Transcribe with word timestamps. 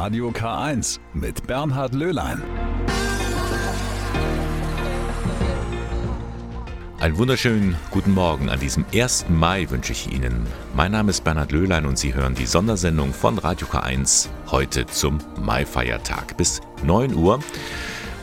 Radio 0.00 0.28
K1 0.28 1.00
mit 1.12 1.48
Bernhard 1.48 1.92
Löhlein. 1.92 2.40
Einen 7.00 7.18
wunderschönen 7.18 7.76
guten 7.90 8.14
Morgen 8.14 8.48
an 8.48 8.60
diesem 8.60 8.84
1. 8.94 9.26
Mai 9.28 9.68
wünsche 9.68 9.90
ich 9.90 10.12
Ihnen. 10.12 10.46
Mein 10.76 10.92
Name 10.92 11.10
ist 11.10 11.24
Bernhard 11.24 11.50
Löhlein 11.50 11.84
und 11.84 11.98
Sie 11.98 12.14
hören 12.14 12.36
die 12.36 12.46
Sondersendung 12.46 13.12
von 13.12 13.38
Radio 13.38 13.66
K1 13.66 14.28
heute 14.52 14.86
zum 14.86 15.18
Mai-Feiertag. 15.42 16.36
Bis 16.36 16.60
9 16.84 17.16
Uhr 17.16 17.40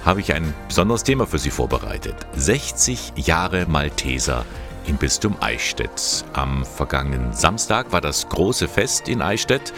habe 0.05 0.21
ich 0.21 0.33
ein 0.33 0.53
besonderes 0.69 1.03
Thema 1.03 1.27
für 1.27 1.39
Sie 1.39 1.51
vorbereitet. 1.51 2.15
60 2.37 3.11
Jahre 3.17 3.65
Malteser 3.65 4.45
im 4.87 4.95
Bistum 4.95 5.35
Eichstätt. 5.41 6.23
Am 6.31 6.63
vergangenen 6.63 7.33
Samstag 7.33 7.91
war 7.91 7.99
das 7.99 8.29
große 8.29 8.69
Fest 8.69 9.09
in 9.09 9.21
Eichstätt. 9.21 9.73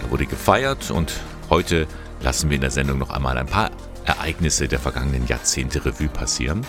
Da 0.00 0.10
wurde 0.10 0.24
gefeiert 0.24 0.90
und 0.90 1.12
heute 1.52 1.86
lassen 2.22 2.48
wir 2.48 2.54
in 2.54 2.62
der 2.62 2.70
Sendung 2.70 2.96
noch 2.98 3.10
einmal 3.10 3.36
ein 3.36 3.46
paar 3.46 3.70
Ereignisse 4.06 4.68
der 4.68 4.78
vergangenen 4.78 5.26
Jahrzehnte 5.26 5.84
Revue 5.84 6.08
passieren. 6.08 6.62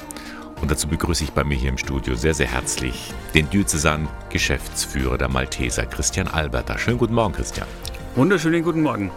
Und 0.61 0.69
dazu 0.69 0.89
begrüße 0.89 1.23
ich 1.23 1.31
bei 1.31 1.45
mir 1.45 1.55
hier 1.55 1.69
im 1.69 1.77
Studio 1.77 2.15
sehr, 2.15 2.33
sehr 2.33 2.47
herzlich 2.47 3.13
den 3.33 3.49
Diözesan-Geschäftsführer 3.49 5.17
der 5.17 5.29
Malteser, 5.29 5.85
Christian 5.85 6.27
Alberter. 6.27 6.77
Schönen 6.77 6.97
guten 6.97 7.13
Morgen, 7.13 7.33
Christian. 7.33 7.65
Wunderschönen 8.15 8.61
guten 8.61 8.81
Morgen. 8.81 9.09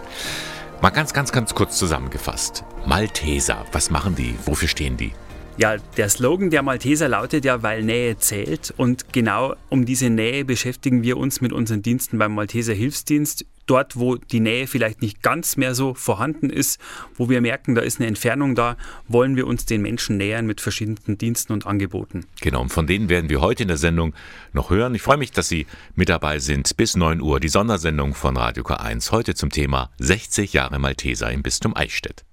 Mal 0.83 0.91
ganz, 0.91 1.13
ganz, 1.13 1.33
ganz 1.33 1.53
kurz 1.53 1.77
zusammengefasst. 1.77 2.63
Malteser, 2.87 3.65
was 3.73 3.91
machen 3.91 4.15
die? 4.15 4.37
Wofür 4.45 4.69
stehen 4.69 4.97
die? 4.97 5.11
Ja, 5.57 5.79
der 5.97 6.09
Slogan 6.09 6.51
der 6.51 6.63
Malteser 6.63 7.09
lautet 7.09 7.45
ja, 7.45 7.65
weil 7.65 7.83
Nähe 7.83 8.17
zählt. 8.19 8.73
Und 8.77 9.13
genau 9.13 9.57
um 9.69 9.85
diese 9.85 10.11
Nähe 10.11 10.45
beschäftigen 10.45 11.03
wir 11.03 11.17
uns 11.17 11.41
mit 11.41 11.53
unseren 11.53 11.83
Diensten 11.83 12.19
beim 12.19 12.37
Malteser 12.37 12.75
Hilfsdienst. 12.75 13.47
Dort, 13.67 13.97
wo 13.97 14.17
die 14.17 14.41
Nähe 14.41 14.67
vielleicht 14.67 15.03
nicht 15.03 15.23
ganz 15.23 15.57
mehr 15.57 15.75
so 15.75 15.95
vorhanden 15.95 16.51
ist, 16.51 16.81
wo 17.17 17.29
wir 17.29 17.41
merken, 17.41 17.75
da 17.75 17.83
ist 17.83 17.99
eine 17.99 18.07
Entfernung 18.07 18.55
da, 18.55 18.77
wollen 19.09 19.37
wir 19.37 19.47
uns 19.47 19.67
den 19.67 19.83
Menschen 19.83 20.17
nähern 20.17 20.47
mit 20.47 20.61
verschiedenen 20.61 21.19
Diensten 21.19 21.53
und 21.53 21.67
Angeboten. 21.67 22.27
Genau, 22.41 22.63
und 22.63 22.71
von 22.71 22.87
denen 22.87 23.09
werden 23.09 23.29
wir 23.29 23.41
heute 23.41 23.65
in 23.65 23.69
der 23.69 23.77
Sendung 23.77 24.15
noch 24.53 24.71
hören. 24.71 24.95
Ich 24.95 25.03
freue 25.03 25.17
mich, 25.17 25.33
dass 25.33 25.49
Sie 25.49 25.67
mit 25.95 26.09
dabei 26.09 26.39
sind. 26.39 26.77
Bis 26.77 26.97
9 26.97 27.21
Uhr 27.21 27.41
die 27.41 27.49
Sondersendung 27.49 28.15
von 28.15 28.37
Radio 28.37 28.63
K1 28.63 29.11
heute 29.11 29.35
zum 29.35 29.51
Thema 29.51 29.91
60 29.99 30.53
Jahre 30.53 30.79
Malteser 30.79 31.31
im 31.33 31.43
Bistum 31.43 31.77
Eichstätt. 31.77 32.25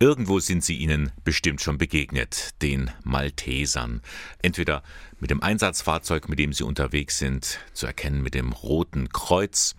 Irgendwo 0.00 0.40
sind 0.40 0.64
sie 0.64 0.76
ihnen 0.76 1.12
bestimmt 1.22 1.60
schon 1.60 1.78
begegnet, 1.78 2.60
den 2.62 2.90
Maltesern. 3.04 4.02
Entweder 4.42 4.82
mit 5.20 5.30
dem 5.30 5.42
Einsatzfahrzeug, 5.42 6.28
mit 6.28 6.38
dem 6.38 6.52
sie 6.52 6.64
unterwegs 6.64 7.18
sind, 7.18 7.60
zu 7.72 7.86
erkennen 7.86 8.22
mit 8.22 8.34
dem 8.34 8.52
Roten 8.52 9.08
Kreuz, 9.10 9.76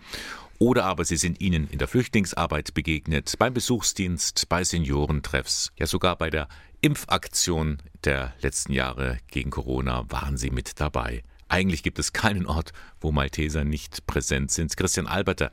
oder 0.58 0.84
aber 0.84 1.04
sie 1.04 1.18
sind 1.18 1.40
ihnen 1.40 1.68
in 1.68 1.78
der 1.78 1.86
Flüchtlingsarbeit 1.86 2.72
begegnet, 2.72 3.34
beim 3.38 3.52
Besuchsdienst, 3.52 4.48
bei 4.48 4.64
Seniorentreffs, 4.64 5.72
ja 5.76 5.86
sogar 5.86 6.16
bei 6.16 6.30
der 6.30 6.48
Impfaktion 6.80 7.78
der 8.04 8.32
letzten 8.40 8.72
Jahre 8.72 9.18
gegen 9.28 9.50
Corona 9.50 10.04
waren 10.08 10.38
sie 10.38 10.50
mit 10.50 10.80
dabei. 10.80 11.24
Eigentlich 11.48 11.82
gibt 11.82 11.98
es 11.98 12.12
keinen 12.12 12.46
Ort, 12.46 12.72
wo 13.00 13.12
Malteser 13.12 13.64
nicht 13.64 14.06
präsent 14.06 14.50
sind. 14.50 14.76
Christian 14.76 15.06
Alberter, 15.06 15.52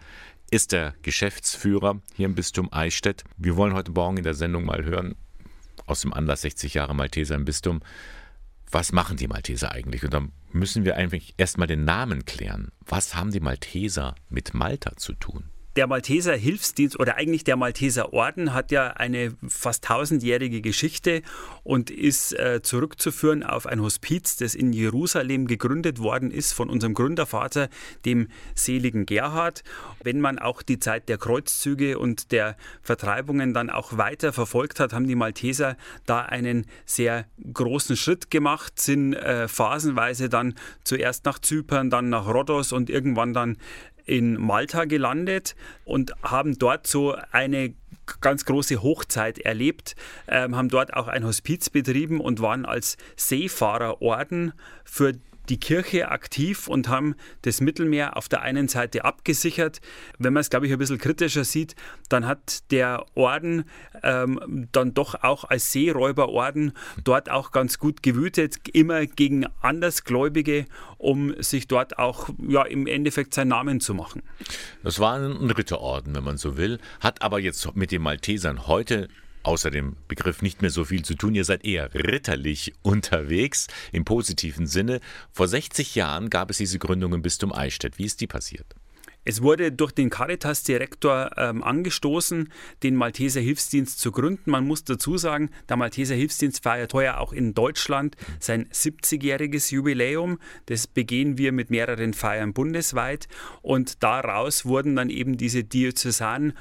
ist 0.53 0.71
der 0.71 0.93
Geschäftsführer 1.01 1.99
hier 2.13 2.27
im 2.27 2.35
Bistum 2.35 2.71
Eichstätt. 2.71 3.23
Wir 3.37 3.55
wollen 3.57 3.73
heute 3.73 3.91
Morgen 3.91 4.17
in 4.17 4.23
der 4.23 4.35
Sendung 4.35 4.65
mal 4.65 4.85
hören, 4.85 5.15
aus 5.87 6.01
dem 6.01 6.13
Anlass 6.13 6.41
60 6.41 6.75
Jahre 6.75 6.93
Malteser 6.93 7.33
im 7.33 7.43
Bistum, 7.43 7.81
was 8.69 8.91
machen 8.91 9.17
die 9.17 9.27
Malteser 9.27 9.71
eigentlich? 9.71 10.03
Und 10.03 10.13
dann 10.13 10.31
müssen 10.51 10.85
wir 10.85 10.95
eigentlich 10.95 11.33
erstmal 11.37 11.65
den 11.65 11.85
Namen 11.85 12.25
klären. 12.25 12.71
Was 12.85 13.15
haben 13.15 13.31
die 13.31 13.39
Malteser 13.39 14.13
mit 14.29 14.53
Malta 14.53 14.95
zu 14.95 15.13
tun? 15.13 15.45
Der 15.75 15.87
Malteser 15.87 16.35
Hilfsdienst 16.35 16.99
oder 16.99 17.15
eigentlich 17.17 17.43
der 17.43 17.55
Malteser 17.55 18.13
Orden 18.13 18.53
hat 18.53 18.71
ja 18.71 18.89
eine 18.89 19.35
fast 19.47 19.85
tausendjährige 19.85 20.61
Geschichte 20.61 21.23
und 21.63 21.89
ist 21.89 22.37
äh, 22.37 22.61
zurückzuführen 22.61 23.41
auf 23.41 23.65
ein 23.65 23.81
Hospiz, 23.81 24.37
das 24.37 24.53
in 24.53 24.71
Jerusalem 24.71 25.47
gegründet 25.47 25.97
worden 25.97 26.29
ist 26.29 26.53
von 26.53 26.69
unserem 26.69 26.93
Gründervater, 26.93 27.69
dem 28.05 28.27
seligen 28.53 29.07
Gerhard. 29.07 29.63
Wenn 30.03 30.21
man 30.21 30.37
auch 30.37 30.61
die 30.61 30.77
Zeit 30.77 31.09
der 31.09 31.17
Kreuzzüge 31.17 31.97
und 31.97 32.31
der 32.31 32.55
Vertreibungen 32.83 33.55
dann 33.55 33.71
auch 33.71 33.97
weiter 33.97 34.31
verfolgt 34.31 34.79
hat, 34.79 34.93
haben 34.93 35.07
die 35.07 35.15
Malteser 35.15 35.75
da 36.05 36.21
einen 36.21 36.67
sehr 36.85 37.25
großen 37.51 37.97
Schritt 37.97 38.29
gemacht, 38.29 38.79
sind 38.79 39.13
äh, 39.13 39.47
phasenweise 39.47 40.29
dann 40.29 40.53
zuerst 40.83 41.25
nach 41.25 41.39
Zypern, 41.39 41.89
dann 41.89 42.09
nach 42.09 42.27
Rhodos 42.27 42.71
und 42.73 42.91
irgendwann 42.91 43.33
dann 43.33 43.57
in 44.05 44.39
Malta 44.39 44.85
gelandet 44.85 45.55
und 45.85 46.13
haben 46.23 46.57
dort 46.57 46.87
so 46.87 47.15
eine 47.31 47.73
ganz 48.21 48.45
große 48.45 48.81
Hochzeit 48.81 49.39
erlebt, 49.39 49.95
ähm, 50.27 50.55
haben 50.55 50.69
dort 50.69 50.93
auch 50.93 51.07
ein 51.07 51.25
Hospiz 51.25 51.69
betrieben 51.69 52.19
und 52.19 52.41
waren 52.41 52.65
als 52.65 52.97
Seefahrerorden 53.15 54.53
für 54.83 55.13
die 55.49 55.59
Kirche 55.59 56.09
aktiv 56.09 56.67
und 56.67 56.87
haben 56.87 57.15
das 57.41 57.61
Mittelmeer 57.61 58.17
auf 58.17 58.29
der 58.29 58.41
einen 58.41 58.67
Seite 58.67 59.05
abgesichert. 59.05 59.81
Wenn 60.17 60.33
man 60.33 60.41
es, 60.41 60.49
glaube 60.49 60.67
ich, 60.67 60.73
ein 60.73 60.79
bisschen 60.79 60.97
kritischer 60.97 61.43
sieht, 61.43 61.75
dann 62.09 62.25
hat 62.25 62.71
der 62.71 63.05
Orden 63.15 63.65
ähm, 64.03 64.67
dann 64.71 64.93
doch 64.93 65.23
auch 65.23 65.43
als 65.45 65.71
Seeräuberorden 65.71 66.73
dort 67.03 67.29
auch 67.29 67.51
ganz 67.51 67.79
gut 67.79 68.03
gewütet, 68.03 68.57
immer 68.73 69.05
gegen 69.05 69.45
Andersgläubige, 69.61 70.65
um 70.97 71.33
sich 71.41 71.67
dort 71.67 71.99
auch 71.99 72.29
ja, 72.47 72.63
im 72.63 72.87
Endeffekt 72.87 73.33
seinen 73.33 73.49
Namen 73.49 73.79
zu 73.79 73.93
machen. 73.93 74.21
Das 74.83 74.99
war 74.99 75.17
ein 75.17 75.51
Ritterorden, 75.51 76.15
wenn 76.15 76.23
man 76.23 76.37
so 76.37 76.57
will, 76.57 76.79
hat 76.99 77.21
aber 77.21 77.39
jetzt 77.39 77.75
mit 77.75 77.91
den 77.91 78.01
Maltesern 78.01 78.67
heute 78.67 79.07
außer 79.43 79.71
dem 79.71 79.97
Begriff 80.07 80.41
nicht 80.41 80.61
mehr 80.61 80.71
so 80.71 80.85
viel 80.85 81.03
zu 81.03 81.15
tun. 81.15 81.35
Ihr 81.35 81.45
seid 81.45 81.65
eher 81.65 81.93
ritterlich 81.93 82.73
unterwegs, 82.81 83.67
im 83.91 84.05
positiven 84.05 84.67
Sinne. 84.67 84.99
Vor 85.31 85.47
60 85.47 85.95
Jahren 85.95 86.29
gab 86.29 86.49
es 86.49 86.57
diese 86.57 86.79
Gründung 86.79 87.13
im 87.13 87.21
Bistum 87.21 87.53
Eichstätt. 87.53 87.97
Wie 87.97 88.05
ist 88.05 88.21
die 88.21 88.27
passiert? 88.27 88.75
Es 89.25 89.41
wurde 89.41 89.71
durch 89.71 89.91
den 89.93 90.09
Caritas-Direktor 90.09 91.31
ähm, 91.37 91.63
angestoßen, 91.63 92.49
den 92.83 92.95
Malteser 92.95 93.39
Hilfsdienst 93.39 93.99
zu 93.99 94.11
gründen. 94.11 94.51
Man 94.51 94.67
muss 94.67 94.83
dazu 94.83 95.17
sagen, 95.17 95.49
der 95.69 95.77
Malteser 95.77 96.15
Hilfsdienst 96.15 96.61
feiert 96.63 96.93
heuer 96.93 97.19
auch 97.19 97.31
in 97.31 97.53
Deutschland 97.53 98.17
sein 98.39 98.67
70-jähriges 98.67 99.73
Jubiläum. 99.73 100.39
Das 100.65 100.87
begehen 100.87 101.37
wir 101.37 101.53
mit 101.53 101.69
mehreren 101.69 102.13
Feiern 102.13 102.53
bundesweit. 102.53 103.27
Und 103.61 104.03
daraus 104.03 104.65
wurden 104.65 104.95
dann 104.97 105.09
eben 105.09 105.37
diese 105.37 105.63
Diözesan 105.63 106.51
äh, 106.51 106.53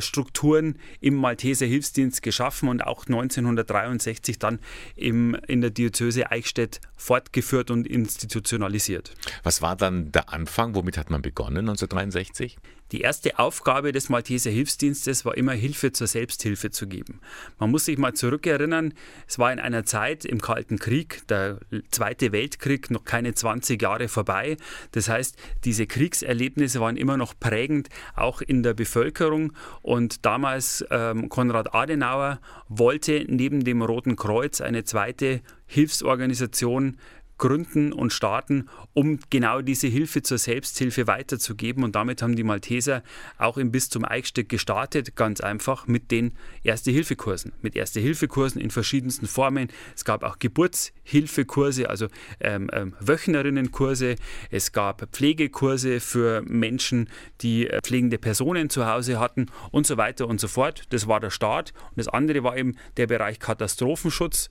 Strukturen 0.00 0.78
im 1.00 1.14
Malteser 1.14 1.66
Hilfsdienst 1.66 2.22
geschaffen 2.22 2.68
und 2.68 2.82
auch 2.82 3.06
1963 3.06 4.38
dann 4.38 4.58
im, 4.94 5.34
in 5.46 5.60
der 5.60 5.70
Diözese 5.70 6.30
Eichstätt 6.30 6.80
fortgeführt 6.96 7.70
und 7.70 7.86
institutionalisiert. 7.86 9.14
Was 9.42 9.62
war 9.62 9.76
dann 9.76 10.12
der 10.12 10.32
Anfang? 10.32 10.74
Womit 10.74 10.98
hat 10.98 11.10
man 11.10 11.22
begonnen 11.22 11.68
1963? 11.68 12.56
Die 12.92 13.00
erste 13.00 13.38
Aufgabe 13.40 13.90
des 13.90 14.08
Malteser 14.08 14.50
Hilfsdienstes 14.50 15.24
war 15.24 15.36
immer 15.36 15.52
Hilfe 15.52 15.90
zur 15.90 16.06
Selbsthilfe 16.06 16.70
zu 16.70 16.86
geben. 16.86 17.20
Man 17.58 17.72
muss 17.72 17.86
sich 17.86 17.98
mal 17.98 18.14
zurückerinnern, 18.14 18.94
es 19.26 19.40
war 19.40 19.52
in 19.52 19.58
einer 19.58 19.84
Zeit 19.84 20.24
im 20.24 20.40
Kalten 20.40 20.78
Krieg, 20.78 21.26
der 21.28 21.58
Zweite 21.90 22.30
Weltkrieg, 22.30 22.90
noch 22.92 23.04
keine 23.04 23.34
20 23.34 23.82
Jahre 23.82 24.06
vorbei. 24.06 24.56
Das 24.92 25.08
heißt, 25.08 25.36
diese 25.64 25.86
Kriegserlebnisse 25.86 26.80
waren 26.80 26.96
immer 26.96 27.16
noch 27.16 27.34
prägend, 27.38 27.88
auch 28.14 28.40
in 28.40 28.62
der 28.62 28.74
Bevölkerung. 28.74 29.52
Und 29.82 30.24
damals 30.24 30.84
ähm, 30.90 31.28
Konrad 31.28 31.74
Adenauer 31.74 32.40
wollte 32.68 33.24
neben 33.28 33.64
dem 33.64 33.82
Roten 33.82 34.14
Kreuz 34.14 34.60
eine 34.60 34.84
zweite 34.84 35.40
Hilfsorganisation 35.66 36.96
gründen 37.38 37.92
und 37.92 38.12
starten, 38.12 38.68
um 38.94 39.18
genau 39.30 39.60
diese 39.60 39.86
Hilfe 39.86 40.22
zur 40.22 40.38
Selbsthilfe 40.38 41.06
weiterzugeben. 41.06 41.84
Und 41.84 41.94
damit 41.94 42.22
haben 42.22 42.36
die 42.36 42.44
Malteser 42.44 43.02
auch 43.38 43.58
im 43.58 43.70
Bistum 43.70 44.04
Eichstätt 44.04 44.48
gestartet, 44.48 45.16
ganz 45.16 45.40
einfach 45.40 45.86
mit 45.86 46.10
den 46.10 46.32
Erste-Hilfe-Kursen. 46.62 47.52
Mit 47.62 47.76
Erste-Hilfe-Kursen 47.76 48.60
in 48.60 48.70
verschiedensten 48.70 49.26
Formen. 49.26 49.68
Es 49.94 50.04
gab 50.04 50.22
auch 50.22 50.38
Geburtshilfekurse, 50.38 51.90
also 51.90 52.08
ähm, 52.40 52.70
ähm, 52.72 52.94
Wöchnerinnenkurse. 53.00 54.16
Es 54.50 54.72
gab 54.72 55.06
Pflegekurse 55.12 56.00
für 56.00 56.42
Menschen, 56.42 57.10
die 57.42 57.68
äh, 57.68 57.80
pflegende 57.82 58.18
Personen 58.18 58.70
zu 58.70 58.86
Hause 58.86 59.20
hatten 59.20 59.46
und 59.70 59.86
so 59.86 59.96
weiter 59.96 60.26
und 60.26 60.40
so 60.40 60.48
fort. 60.48 60.84
Das 60.90 61.06
war 61.06 61.20
der 61.20 61.30
Start. 61.30 61.72
Und 61.90 61.98
das 61.98 62.08
andere 62.08 62.42
war 62.42 62.56
eben 62.56 62.76
der 62.96 63.06
Bereich 63.06 63.38
Katastrophenschutz. 63.38 64.48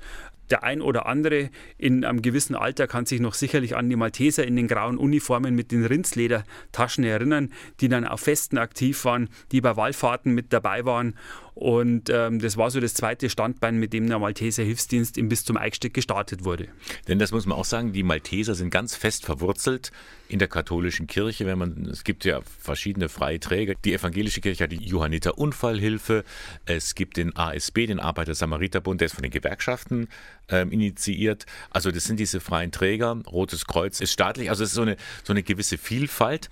Der 0.50 0.63
ein 0.63 0.81
oder 0.81 1.06
andere 1.06 1.50
in 1.77 2.06
einem 2.06 2.21
gewissen 2.21 2.56
Alter 2.56 2.88
kann 2.88 3.06
sich 3.06 3.19
noch 3.19 3.33
sicherlich 3.33 3.75
an 3.75 3.89
die 3.89 3.95
Malteser 3.95 4.45
in 4.45 4.56
den 4.56 4.68
grauen 4.68 4.97
Uniformen 4.97 5.56
mit 5.56 5.71
den 5.71 5.86
Rindsledertaschen 5.86 7.03
erinnern, 7.03 7.51
die 7.81 7.89
dann 7.89 8.06
auf 8.06 8.21
Festen 8.21 8.57
aktiv 8.57 9.03
waren, 9.06 9.30
die 9.51 9.62
bei 9.62 9.75
Wallfahrten 9.75 10.33
mit 10.33 10.53
dabei 10.53 10.86
waren 10.86 11.15
und 11.56 12.09
ähm, 12.09 12.39
das 12.39 12.57
war 12.57 12.69
so 12.69 12.81
das 12.81 12.94
zweite 12.94 13.30
Standbein, 13.30 13.77
mit 13.77 13.94
dem 13.94 14.07
der 14.07 14.19
Malteser 14.19 14.63
Hilfsdienst 14.63 15.18
im 15.18 15.30
Bistum 15.30 15.56
Eichstätt 15.56 15.94
gestartet 15.94 16.44
wurde. 16.44 16.68
Denn 17.07 17.18
das 17.18 17.31
muss 17.31 17.45
man 17.45 17.57
auch 17.57 17.63
sagen, 17.63 17.94
die 17.94 18.03
Malteser 18.03 18.56
sind 18.56 18.71
ganz 18.71 18.94
fest 18.95 19.25
verwurzelt 19.25 19.91
in 20.27 20.39
der 20.39 20.48
katholischen 20.48 21.07
Kirche. 21.07 21.45
Wenn 21.45 21.57
man, 21.57 21.86
es 21.86 22.04
gibt 22.04 22.25
ja 22.25 22.42
verschiedene 22.42 23.10
freie 23.10 23.39
Träger. 23.39 23.75
Die 23.83 23.94
evangelische 23.94 24.42
Kirche 24.42 24.63
hat 24.63 24.72
die 24.72 24.83
Johanniter 24.83 25.38
Unfallhilfe. 25.38 26.24
Es 26.66 26.95
gibt 26.95 27.18
den 27.18 27.36
ASB, 27.36 27.88
den 27.88 28.00
Arbeiter-Samariter-Bund, 28.00 29.01
der 29.01 29.07
ist 29.07 29.16
von 29.16 29.24
den 29.24 29.31
Gewerkschaften 29.31 30.07
ähm, 30.50 30.72
initiiert. 30.72 31.45
Also 31.69 31.92
das 31.92 32.06
sind 32.06 32.19
diese 32.19 32.39
freien 32.39 32.72
Träger. 32.72 33.18
Rotes 33.27 33.66
Kreuz 33.66 34.00
ist 34.01 34.12
staatlich. 34.12 34.50
Also 34.50 34.63
es 34.63 34.72
ist 34.72 34.75
so 34.75 34.81
eine, 34.81 34.98
so 35.24 35.33
eine 35.33 35.44
gewisse 35.44 35.77
Vielfalt. 35.77 36.50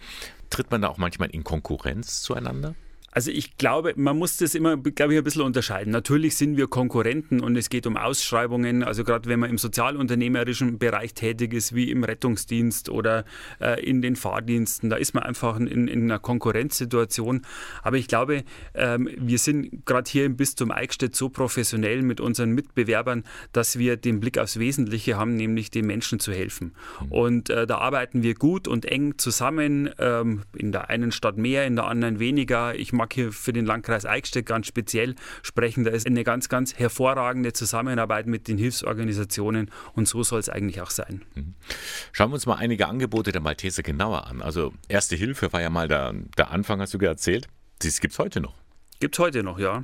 Tritt 0.49 0.69
man 0.69 0.81
da 0.81 0.89
auch 0.89 0.97
manchmal 0.97 1.29
in 1.31 1.43
Konkurrenz 1.43 2.21
zueinander? 2.21 2.75
Also 3.13 3.29
ich 3.29 3.57
glaube, 3.57 3.93
man 3.95 4.17
muss 4.17 4.37
das 4.37 4.55
immer, 4.55 4.75
glaube 4.75 5.13
ich, 5.13 5.19
ein 5.19 5.23
bisschen 5.23 5.43
unterscheiden. 5.43 5.91
Natürlich 5.91 6.35
sind 6.35 6.57
wir 6.57 6.67
Konkurrenten 6.67 7.41
und 7.41 7.55
es 7.55 7.69
geht 7.69 7.85
um 7.85 7.95
Ausschreibungen. 7.95 8.83
Also 8.83 9.03
gerade 9.03 9.29
wenn 9.29 9.39
man 9.39 9.51
im 9.51 9.59
sozialunternehmerischen 9.59 10.79
Bereich 10.79 11.13
tätig 11.13 11.53
ist, 11.53 11.75
wie 11.75 11.91
im 11.91 12.03
Rettungsdienst 12.03 12.89
oder 12.89 13.23
äh, 13.61 13.83
in 13.83 14.01
den 14.01 14.15
Fahrdiensten, 14.15 14.89
da 14.89 14.95
ist 14.95 15.13
man 15.13 15.23
einfach 15.23 15.59
in, 15.59 15.87
in 15.87 16.03
einer 16.03 16.17
Konkurrenzsituation. 16.17 17.45
Aber 17.83 17.97
ich 17.97 18.07
glaube, 18.07 18.43
ähm, 18.73 19.07
wir 19.15 19.37
sind 19.37 19.85
gerade 19.85 20.09
hier 20.09 20.25
im 20.25 20.35
Bistum 20.35 20.71
Eichstätt 20.71 21.15
so 21.15 21.29
professionell 21.29 22.01
mit 22.01 22.19
unseren 22.19 22.51
Mitbewerbern, 22.51 23.25
dass 23.51 23.77
wir 23.77 23.95
den 23.95 24.19
Blick 24.21 24.39
aufs 24.39 24.57
Wesentliche 24.57 25.17
haben, 25.17 25.35
nämlich 25.35 25.69
den 25.69 25.85
Menschen 25.85 26.19
zu 26.19 26.31
helfen. 26.31 26.73
Mhm. 27.01 27.11
Und 27.11 27.49
äh, 27.51 27.67
da 27.67 27.77
arbeiten 27.77 28.23
wir 28.23 28.33
gut 28.33 28.67
und 28.67 28.85
eng 28.85 29.19
zusammen. 29.19 29.91
Ähm, 29.99 30.41
in 30.55 30.71
der 30.71 30.89
einen 30.89 31.11
Stadt 31.11 31.37
mehr, 31.37 31.67
in 31.67 31.75
der 31.75 31.85
anderen 31.85 32.19
weniger. 32.19 32.73
Ich 32.73 32.91
mag 33.03 33.13
hier 33.13 33.33
für 33.33 33.51
den 33.51 33.65
Landkreis 33.65 34.05
Eichstätt 34.05 34.45
ganz 34.45 34.65
speziell 34.67 35.15
sprechen. 35.41 35.83
Da 35.83 35.91
ist 35.91 36.07
eine 36.07 36.23
ganz, 36.23 36.47
ganz 36.47 36.75
hervorragende 36.75 37.51
Zusammenarbeit 37.51 38.27
mit 38.27 38.47
den 38.47 38.57
Hilfsorganisationen 38.57 39.69
und 39.93 40.07
so 40.07 40.23
soll 40.23 40.39
es 40.39 40.47
eigentlich 40.47 40.81
auch 40.81 40.89
sein. 40.89 41.23
Mhm. 41.35 41.53
Schauen 42.13 42.29
wir 42.29 42.35
uns 42.35 42.45
mal 42.45 42.55
einige 42.55 42.87
Angebote 42.87 43.33
der 43.33 43.41
Malteser 43.41 43.83
genauer 43.83 44.27
an. 44.27 44.41
Also 44.41 44.73
Erste 44.87 45.17
Hilfe 45.17 45.51
war 45.51 45.61
ja 45.61 45.69
mal 45.69 45.89
der, 45.89 46.13
der 46.37 46.51
Anfang, 46.51 46.79
hast 46.79 46.93
du 46.93 46.97
erzählt. 46.99 47.47
Das 47.79 47.99
gibt 47.99 48.13
es 48.13 48.19
heute 48.19 48.39
noch. 48.39 48.55
Gibt 49.01 49.15
es 49.15 49.19
heute 49.19 49.43
noch, 49.43 49.59
ja. 49.59 49.83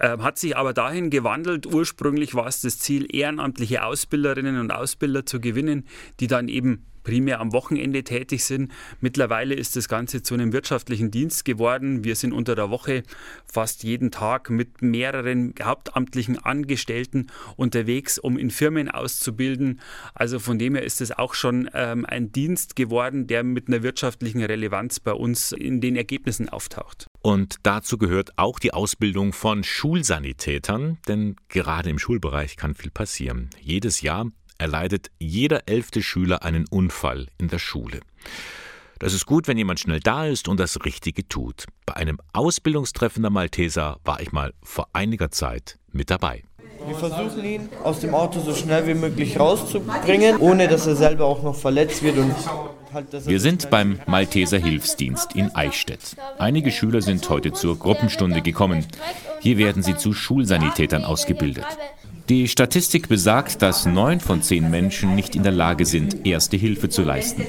Ähm, 0.00 0.22
hat 0.22 0.38
sich 0.38 0.56
aber 0.56 0.72
dahin 0.72 1.10
gewandelt. 1.10 1.66
Ursprünglich 1.66 2.34
war 2.34 2.46
es 2.46 2.62
das 2.62 2.78
Ziel, 2.78 3.06
ehrenamtliche 3.14 3.84
Ausbilderinnen 3.84 4.58
und 4.58 4.70
Ausbilder 4.70 5.26
zu 5.26 5.38
gewinnen, 5.38 5.86
die 6.20 6.28
dann 6.28 6.48
eben 6.48 6.86
primär 7.04 7.40
am 7.40 7.52
Wochenende 7.52 8.02
tätig 8.02 8.44
sind. 8.44 8.72
Mittlerweile 9.00 9.54
ist 9.54 9.76
das 9.76 9.88
Ganze 9.88 10.22
zu 10.22 10.34
einem 10.34 10.52
wirtschaftlichen 10.52 11.10
Dienst 11.10 11.44
geworden. 11.44 12.02
Wir 12.02 12.16
sind 12.16 12.32
unter 12.32 12.56
der 12.56 12.70
Woche 12.70 13.04
fast 13.46 13.84
jeden 13.84 14.10
Tag 14.10 14.50
mit 14.50 14.82
mehreren 14.82 15.54
hauptamtlichen 15.62 16.38
Angestellten 16.38 17.28
unterwegs, 17.56 18.18
um 18.18 18.36
in 18.38 18.50
Firmen 18.50 18.90
auszubilden. 18.90 19.80
Also 20.14 20.38
von 20.40 20.58
dem 20.58 20.74
her 20.74 20.82
ist 20.82 21.00
es 21.00 21.12
auch 21.12 21.34
schon 21.34 21.70
ähm, 21.74 22.04
ein 22.06 22.32
Dienst 22.32 22.74
geworden, 22.74 23.26
der 23.26 23.44
mit 23.44 23.68
einer 23.68 23.82
wirtschaftlichen 23.82 24.42
Relevanz 24.42 24.98
bei 24.98 25.12
uns 25.12 25.52
in 25.52 25.80
den 25.80 25.94
Ergebnissen 25.94 26.48
auftaucht. 26.48 27.06
Und 27.20 27.56
dazu 27.62 27.98
gehört 27.98 28.36
auch 28.36 28.58
die 28.58 28.72
Ausbildung 28.72 29.32
von 29.32 29.64
Schulsanitätern, 29.64 30.98
denn 31.06 31.36
gerade 31.48 31.90
im 31.90 31.98
Schulbereich 31.98 32.56
kann 32.56 32.74
viel 32.74 32.90
passieren. 32.90 33.50
Jedes 33.60 34.00
Jahr 34.00 34.30
erleidet 34.58 35.10
jeder 35.18 35.68
elfte 35.68 36.02
Schüler 36.02 36.42
einen 36.42 36.66
Unfall 36.68 37.28
in 37.38 37.48
der 37.48 37.58
Schule. 37.58 38.00
Das 38.98 39.12
ist 39.12 39.26
gut, 39.26 39.48
wenn 39.48 39.58
jemand 39.58 39.80
schnell 39.80 40.00
da 40.00 40.26
ist 40.26 40.48
und 40.48 40.60
das 40.60 40.84
Richtige 40.84 41.28
tut. 41.28 41.66
Bei 41.84 41.94
einem 41.94 42.18
Ausbildungstreffen 42.32 43.22
der 43.22 43.30
Malteser 43.30 43.98
war 44.04 44.20
ich 44.20 44.32
mal 44.32 44.54
vor 44.62 44.88
einiger 44.92 45.30
Zeit 45.30 45.78
mit 45.92 46.10
dabei. 46.10 46.42
Wir 46.86 46.96
versuchen 46.96 47.44
ihn 47.44 47.68
aus 47.82 48.00
dem 48.00 48.14
Auto 48.14 48.40
so 48.40 48.54
schnell 48.54 48.86
wie 48.86 48.94
möglich 48.94 49.38
rauszubringen, 49.38 50.36
ohne 50.36 50.68
dass 50.68 50.86
er 50.86 50.96
selber 50.96 51.24
auch 51.24 51.42
noch 51.42 51.56
verletzt 51.56 52.02
wird 52.02 52.16
halt, 52.94 53.26
wir 53.26 53.40
sind 53.40 53.70
beim 53.70 54.00
Malteser 54.06 54.58
Hilfsdienst 54.58 55.34
in 55.34 55.54
Eichstätt. 55.54 56.16
Einige 56.38 56.70
Schüler 56.70 57.02
sind 57.02 57.28
heute 57.28 57.52
zur 57.52 57.78
Gruppenstunde 57.78 58.40
gekommen. 58.40 58.86
Hier 59.40 59.58
werden 59.58 59.82
sie 59.82 59.96
zu 59.96 60.12
Schulsanitätern 60.12 61.04
ausgebildet. 61.04 61.66
Die 62.30 62.48
Statistik 62.48 63.10
besagt, 63.10 63.60
dass 63.60 63.84
neun 63.84 64.18
von 64.18 64.40
zehn 64.40 64.70
Menschen 64.70 65.14
nicht 65.14 65.36
in 65.36 65.42
der 65.42 65.52
Lage 65.52 65.84
sind, 65.84 66.26
erste 66.26 66.56
Hilfe 66.56 66.88
zu 66.88 67.02
leisten. 67.02 67.44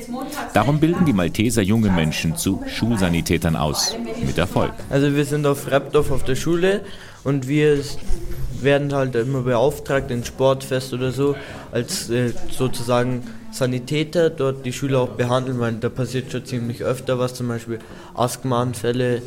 Darum 0.53 0.81
bilden 0.81 1.05
die 1.05 1.13
Malteser 1.13 1.61
junge 1.61 1.89
Menschen 1.89 2.35
zu 2.35 2.61
Schulsanitätern 2.67 3.55
aus. 3.55 3.95
Mit 4.25 4.37
Erfolg. 4.37 4.73
Also 4.89 5.15
wir 5.15 5.23
sind 5.23 5.45
auf 5.47 5.71
Repdorf 5.71 6.11
auf 6.11 6.25
der 6.25 6.35
Schule 6.35 6.81
und 7.23 7.47
wir 7.47 7.79
werden 8.61 8.93
halt 8.93 9.15
immer 9.15 9.43
beauftragt 9.43 10.11
in 10.11 10.25
Sportfest 10.25 10.93
oder 10.93 11.13
so, 11.13 11.37
als 11.71 12.09
äh, 12.09 12.33
sozusagen 12.51 13.23
Sanitäter 13.55 14.29
dort 14.29 14.65
die 14.65 14.73
Schüler 14.73 14.99
auch 14.99 15.11
behandeln, 15.11 15.61
weil 15.61 15.75
da 15.75 15.87
passiert 15.87 16.29
schon 16.29 16.43
ziemlich 16.43 16.83
öfter 16.83 17.19
was, 17.19 17.35
zum 17.35 17.47
Beispiel 17.47 17.79
Asthmaanfälle, 18.13 19.21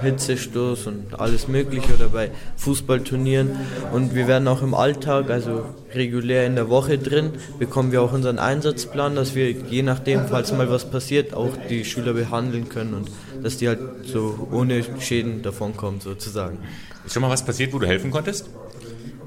Hitzestoß 0.00 0.86
und 0.86 1.20
alles 1.20 1.48
Mögliche 1.48 1.92
oder 1.92 2.08
bei 2.08 2.30
Fußballturnieren. 2.56 3.50
Und 3.92 4.14
wir 4.14 4.26
werden 4.26 4.48
auch 4.48 4.62
im 4.62 4.72
Alltag, 4.72 5.28
also 5.28 5.66
regulär 5.94 6.46
in 6.46 6.54
der 6.54 6.70
Woche 6.70 6.96
drin, 6.96 7.32
bekommen 7.58 7.92
wir 7.92 8.00
auch 8.00 8.14
unseren 8.14 8.38
Einsatzplan, 8.38 9.16
dass 9.16 9.34
wir 9.34 9.50
je 9.50 9.82
nachdem, 9.82 10.28
falls 10.28 10.50
mal 10.52 10.70
was 10.70 10.90
passiert, 10.90 11.34
auch 11.34 11.52
die 11.68 11.84
Schüler 11.84 12.14
behandeln 12.14 12.70
können 12.70 12.94
und 12.94 13.10
dass 13.42 13.58
die 13.58 13.68
halt 13.68 13.80
so 14.04 14.48
ohne 14.50 14.82
Schäden 14.98 15.42
davonkommen 15.42 16.00
sozusagen. 16.00 16.56
Ist 17.04 17.12
schon 17.12 17.20
mal 17.20 17.30
was 17.30 17.44
passiert, 17.44 17.74
wo 17.74 17.78
du 17.78 17.86
helfen 17.86 18.10
konntest? 18.10 18.46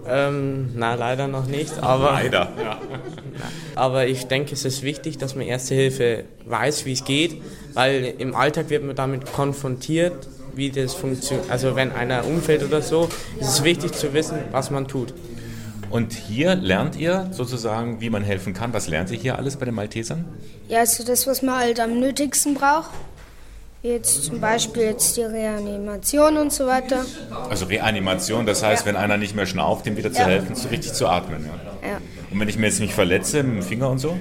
Ähm, 0.07 0.71
na, 0.75 0.95
leider 0.95 1.27
noch 1.27 1.45
nicht. 1.45 1.81
Aber, 1.81 2.11
leider, 2.11 2.51
ja. 2.61 2.79
Aber 3.75 4.07
ich 4.07 4.27
denke, 4.27 4.53
es 4.53 4.65
ist 4.65 4.83
wichtig, 4.83 5.17
dass 5.17 5.35
man 5.35 5.45
Erste 5.45 5.75
Hilfe 5.75 6.23
weiß, 6.45 6.85
wie 6.85 6.93
es 6.93 7.03
geht, 7.03 7.41
weil 7.73 8.13
im 8.17 8.35
Alltag 8.35 8.69
wird 8.69 8.83
man 8.83 8.95
damit 8.95 9.31
konfrontiert, 9.31 10.27
wie 10.55 10.69
das 10.69 10.93
funktioniert. 10.93 11.49
Also 11.49 11.75
wenn 11.75 11.91
einer 11.91 12.25
umfällt 12.25 12.63
oder 12.63 12.81
so, 12.81 13.09
ist 13.39 13.49
es 13.49 13.63
wichtig 13.63 13.93
zu 13.93 14.13
wissen, 14.13 14.37
was 14.51 14.71
man 14.71 14.87
tut. 14.87 15.13
Und 15.89 16.13
hier 16.13 16.55
lernt 16.55 16.95
ihr 16.95 17.27
sozusagen, 17.31 17.99
wie 17.99 18.09
man 18.09 18.23
helfen 18.23 18.53
kann. 18.53 18.73
Was 18.73 18.87
lernt 18.87 19.11
ihr 19.11 19.17
hier 19.17 19.37
alles 19.37 19.57
bei 19.57 19.65
den 19.65 19.75
Maltesern? 19.75 20.25
Ja, 20.69 20.79
also 20.79 21.03
das, 21.03 21.27
was 21.27 21.41
man 21.41 21.59
halt 21.59 21.79
am 21.81 21.99
nötigsten 21.99 22.53
braucht. 22.53 22.91
Jetzt 23.83 24.25
zum 24.25 24.39
Beispiel 24.39 24.83
jetzt 24.83 25.17
die 25.17 25.23
Reanimation 25.23 26.37
und 26.37 26.53
so 26.53 26.67
weiter. 26.67 27.03
Also 27.49 27.65
Reanimation, 27.65 28.45
das 28.45 28.61
heißt, 28.61 28.85
ja. 28.85 28.87
wenn 28.87 28.95
einer 28.95 29.17
nicht 29.17 29.35
mehr 29.35 29.47
schnauft, 29.47 29.87
ihm 29.87 29.97
wieder 29.97 30.11
zu 30.11 30.21
ja. 30.21 30.27
helfen, 30.27 30.55
so 30.55 30.69
richtig 30.69 30.93
zu 30.93 31.07
atmen. 31.07 31.45
Ja. 31.81 31.89
ja. 31.89 32.01
Und 32.29 32.39
wenn 32.39 32.47
ich 32.47 32.57
mir 32.57 32.67
jetzt 32.67 32.79
nicht 32.79 32.93
verletze 32.93 33.41
mit 33.41 33.63
dem 33.63 33.63
Finger 33.63 33.89
und 33.89 33.97
so? 33.97 34.17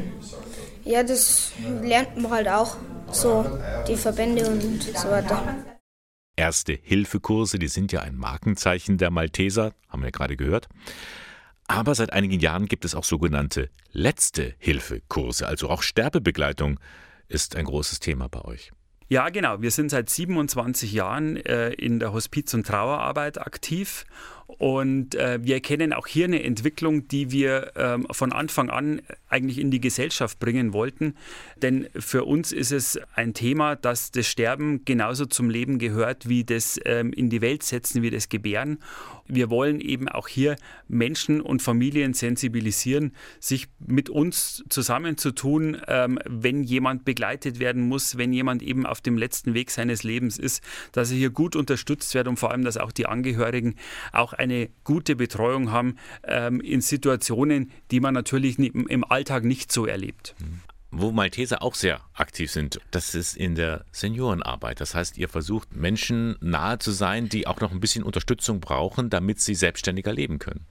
Ja, 0.85 1.03
das 1.03 1.53
lernt 1.83 2.17
man 2.17 2.31
halt 2.31 2.49
auch. 2.49 2.77
So 3.13 3.45
die 3.87 3.97
Verbände 3.97 4.49
und 4.49 4.83
so 4.83 5.11
weiter. 5.11 5.43
Erste 6.37 6.79
Hilfekurse, 6.81 7.59
die 7.59 7.69
sind 7.69 7.93
ja 7.93 8.01
ein 8.01 8.17
Markenzeichen 8.17 8.97
der 8.97 9.11
Malteser, 9.11 9.73
haben 9.89 10.03
wir 10.03 10.11
gerade 10.11 10.37
gehört. 10.37 10.69
Aber 11.67 11.95
seit 11.95 12.13
einigen 12.13 12.41
Jahren 12.41 12.67
gibt 12.67 12.85
es 12.85 12.95
auch 12.95 13.05
sogenannte 13.05 13.69
Letzte 13.93 14.55
Hilfekurse, 14.59 15.47
also 15.47 15.69
auch 15.69 15.83
Sterbebegleitung 15.83 16.81
ist 17.29 17.57
ein 17.57 17.65
großes 17.65 18.01
Thema 18.01 18.29
bei 18.29 18.43
euch. 18.43 18.73
Ja, 19.11 19.29
genau. 19.29 19.61
Wir 19.61 19.73
sind 19.73 19.91
seit 19.91 20.09
27 20.09 20.93
Jahren 20.93 21.37
äh, 21.37 21.71
in 21.71 21.99
der 21.99 22.13
Hospiz- 22.13 22.55
und 22.55 22.65
Trauerarbeit 22.65 23.39
aktiv 23.39 24.07
und 24.47 25.17
äh, 25.17 25.41
wir 25.43 25.55
erkennen 25.55 25.93
auch 25.93 26.07
hier 26.07 26.27
eine 26.27 26.45
Entwicklung, 26.45 27.09
die 27.09 27.33
wir 27.33 27.73
ähm, 27.75 28.07
von 28.13 28.33
Anfang 28.33 28.71
an 28.71 29.03
eigentlich 29.29 29.59
in 29.59 29.73
die 29.73 29.81
Gesellschaft 29.81 30.39
bringen 30.39 30.73
wollten. 30.73 31.17
Denn 31.61 31.89
für 31.97 32.25
uns 32.25 32.53
ist 32.53 32.71
es 32.71 33.01
ein 33.17 33.35
Thema, 33.35 33.75
dass 33.75 34.13
das 34.13 34.29
Sterben 34.29 34.85
genauso 34.85 35.27
zum 35.27 35.51
Leben 35.51 35.79
gehört 35.81 36.29
wie 36.29 36.45
das 36.45 36.79
ähm, 36.85 37.13
in 37.13 37.31
die 37.31 37.41
Welt 37.41 37.65
setzen, 37.65 38.03
wie 38.03 38.11
das 38.11 38.29
Gebären. 38.29 38.79
Wir 39.31 39.51
wollen 39.51 39.81
eben 39.81 40.09
auch 40.09 40.29
hier 40.29 40.57
Menschen 40.89 41.41
und 41.41 41.63
Familien 41.63 42.15
sensibilisieren, 42.15 43.13
sich 43.39 43.69
mit 43.79 44.09
uns 44.11 44.65
zusammenzutun, 44.69 45.81
ähm, 45.87 46.19
wenn 46.29 46.63
jemand 46.63 47.05
begleitet 47.05 47.59
werden 47.59 47.89
muss, 47.89 48.19
wenn 48.19 48.33
jemand 48.33 48.63
eben 48.63 48.87
auf 48.87 49.01
dem 49.01 49.17
letzten 49.17 49.55
Weg 49.55 49.71
seines 49.71 50.03
Lebens 50.03 50.39
ist, 50.39 50.63
dass 50.93 51.11
er 51.11 51.17
hier 51.17 51.31
gut 51.31 51.57
unterstützt 51.57 52.15
wird 52.15 52.29
und 52.29 52.39
vor 52.39 52.51
allem, 52.51 52.65
dass 52.65 52.77
auch 52.77 52.93
die 52.93 53.07
Angehörigen 53.07 53.77
auch 54.13 54.33
eine 54.33 54.69
gute 54.85 55.17
Betreuung 55.17 55.71
haben 55.71 55.97
ähm, 56.25 56.61
in 56.61 56.81
Situationen, 56.81 57.71
die 57.91 58.01
man 58.01 58.15
natürlich 58.15 58.59
im 58.59 59.05
Alltag 59.05 59.45
nicht 59.45 59.73
so 59.73 59.87
erlebt. 59.87 60.35
Wo 60.93 61.13
Malteser 61.13 61.63
auch 61.63 61.77
sehr 61.77 62.01
aktiv 62.15 62.51
sind, 62.51 62.81
das 62.91 63.15
ist 63.15 63.37
in 63.37 63.55
der 63.55 63.85
Seniorenarbeit. 63.93 64.81
Das 64.81 64.95
heißt, 64.95 65.19
ihr 65.19 65.29
versucht 65.29 65.75
Menschen 65.75 66.37
nahe 66.41 66.79
zu 66.79 66.91
sein, 66.91 67.29
die 67.29 67.47
auch 67.47 67.61
noch 67.61 67.71
ein 67.71 67.81
bisschen 67.81 68.03
Unterstützung 68.03 68.61
brauchen, 68.61 69.09
damit 69.09 69.41
sie 69.41 69.55
selbstständiger 69.55 70.13
leben 70.13 70.41
können. 70.41 70.67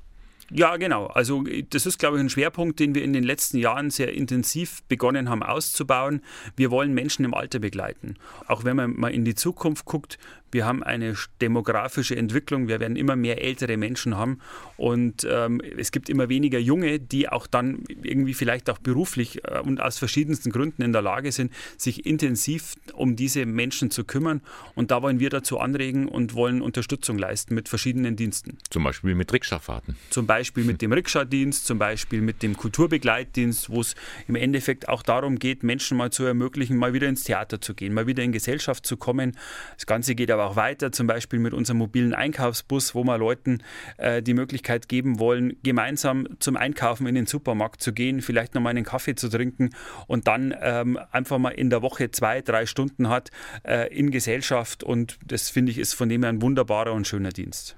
Ja, 0.52 0.78
genau. 0.78 1.06
Also 1.06 1.44
das 1.70 1.86
ist, 1.86 2.00
glaube 2.00 2.18
ich, 2.18 2.24
ein 2.24 2.30
Schwerpunkt, 2.30 2.80
den 2.80 2.96
wir 2.96 3.04
in 3.04 3.14
den 3.14 3.24
letzten 3.24 3.60
Jahren 3.60 3.92
sehr 3.92 4.14
intensiv 4.14 4.82
begonnen 4.88 5.30
haben 5.30 5.44
auszubauen. 5.44 6.22
Wir 6.56 6.72
wollen 6.72 6.94
Menschen 6.94 7.24
im 7.24 7.36
Alter 7.36 7.60
begleiten. 7.60 8.16
Auch 8.48 8.64
wenn 8.64 8.76
man 8.76 9.00
mal 9.00 9.14
in 9.14 9.26
die 9.26 9.36
Zukunft 9.36 9.86
guckt, 9.86 10.18
wir 10.52 10.66
haben 10.66 10.84
eine 10.84 11.16
demografische 11.42 12.16
Entwicklung, 12.16 12.68
wir 12.68 12.80
werden 12.80 12.96
immer 12.96 13.16
mehr 13.16 13.42
ältere 13.42 13.78
Menschen 13.78 14.18
haben 14.18 14.40
und 14.78 15.28
ähm, 15.30 15.62
es 15.78 15.92
gibt 15.92 16.10
immer 16.10 16.30
weniger 16.30 16.60
Junge, 16.60 17.00
die 17.00 17.30
auch 17.30 17.48
dann 17.48 17.84
irgendwie 18.04 18.34
vielleicht 18.34 18.70
auch 18.70 18.78
beruflich 18.78 19.44
äh, 19.46 19.60
und 19.60 19.82
aus 19.82 19.98
verschiedensten 19.98 20.52
Gründen 20.52 20.82
in 20.82 20.94
der 20.94 21.02
Lage 21.02 21.32
sind, 21.32 21.52
sich 21.78 22.06
intensiv 22.06 22.76
um 22.94 23.16
diese 23.16 23.46
Menschen 23.46 23.92
zu 23.92 24.04
kümmern. 24.04 24.42
Und 24.76 24.92
da 24.92 25.02
wollen 25.02 25.20
wir 25.20 25.30
dazu 25.30 25.60
anregen 25.60 26.08
und 26.08 26.34
wollen 26.34 26.62
Unterstützung 26.62 27.18
leisten 27.18 27.56
mit 27.56 27.70
verschiedenen 27.70 28.16
Diensten. 28.16 28.58
Zum 28.70 28.84
Beispiel 28.84 29.16
mit 29.16 29.32
Rikscha-Fahrten. 29.32 29.96
Zum 30.10 30.28
Beispiel 30.28 30.64
mit 30.64 30.82
dem 30.82 30.92
Rikscha-Dienst, 30.92 31.66
zum 31.66 31.80
Beispiel 31.80 32.22
mit 32.22 32.44
dem 32.44 32.56
Kulturbegleitdienst, 32.58 33.70
wo 33.70 33.82
es 33.82 33.96
im 34.28 34.36
Endeffekt 34.36 34.90
auch 34.90 35.04
darum 35.04 35.40
geht, 35.40 35.64
Menschen 35.64 35.98
mal 35.98 36.12
zu 36.12 36.24
ermöglichen, 36.24 36.78
mal 36.78 36.94
wieder 36.94 37.08
ins 37.08 37.24
Theater 37.24 37.62
zu 37.62 37.74
gehen, 37.74 37.94
mal 37.94 38.08
wieder 38.08 38.24
in 38.24 38.32
Gesellschaft 38.32 38.86
zu 38.86 38.98
kommen. 38.98 39.38
Das 39.76 39.86
Ganze 39.86 40.16
geht 40.16 40.32
aber 40.32 40.39
auch 40.46 40.56
weiter, 40.56 40.92
zum 40.92 41.08
Beispiel 41.08 41.40
mit 41.40 41.54
unserem 41.54 41.78
mobilen 41.78 42.14
Einkaufsbus, 42.14 42.96
wo 42.96 43.04
wir 43.04 43.18
Leuten 43.18 43.64
äh, 43.98 44.22
die 44.22 44.34
Möglichkeit 44.34 44.88
geben 44.88 45.20
wollen, 45.20 45.58
gemeinsam 45.64 46.28
zum 46.40 46.58
Einkaufen 46.58 47.08
in 47.08 47.16
den 47.16 47.26
Supermarkt 47.26 47.82
zu 47.82 47.94
gehen, 47.94 48.22
vielleicht 48.22 48.56
nochmal 48.56 48.72
einen 48.72 48.86
Kaffee 48.86 49.16
zu 49.16 49.30
trinken 49.30 49.70
und 50.08 50.28
dann 50.28 50.54
ähm, 50.62 51.00
einfach 51.12 51.38
mal 51.38 51.50
in 51.50 51.70
der 51.70 51.82
Woche 51.82 52.12
zwei, 52.12 52.42
drei 52.42 52.66
Stunden 52.66 53.10
hat 53.10 53.32
äh, 53.64 53.94
in 53.96 54.12
Gesellschaft. 54.12 54.84
Und 54.84 55.18
das 55.26 55.50
finde 55.50 55.72
ich 55.72 55.78
ist 55.78 55.94
von 55.94 56.10
dem 56.10 56.24
her 56.24 56.30
ein 56.30 56.42
wunderbarer 56.42 56.94
und 56.94 57.08
schöner 57.08 57.30
Dienst. 57.30 57.78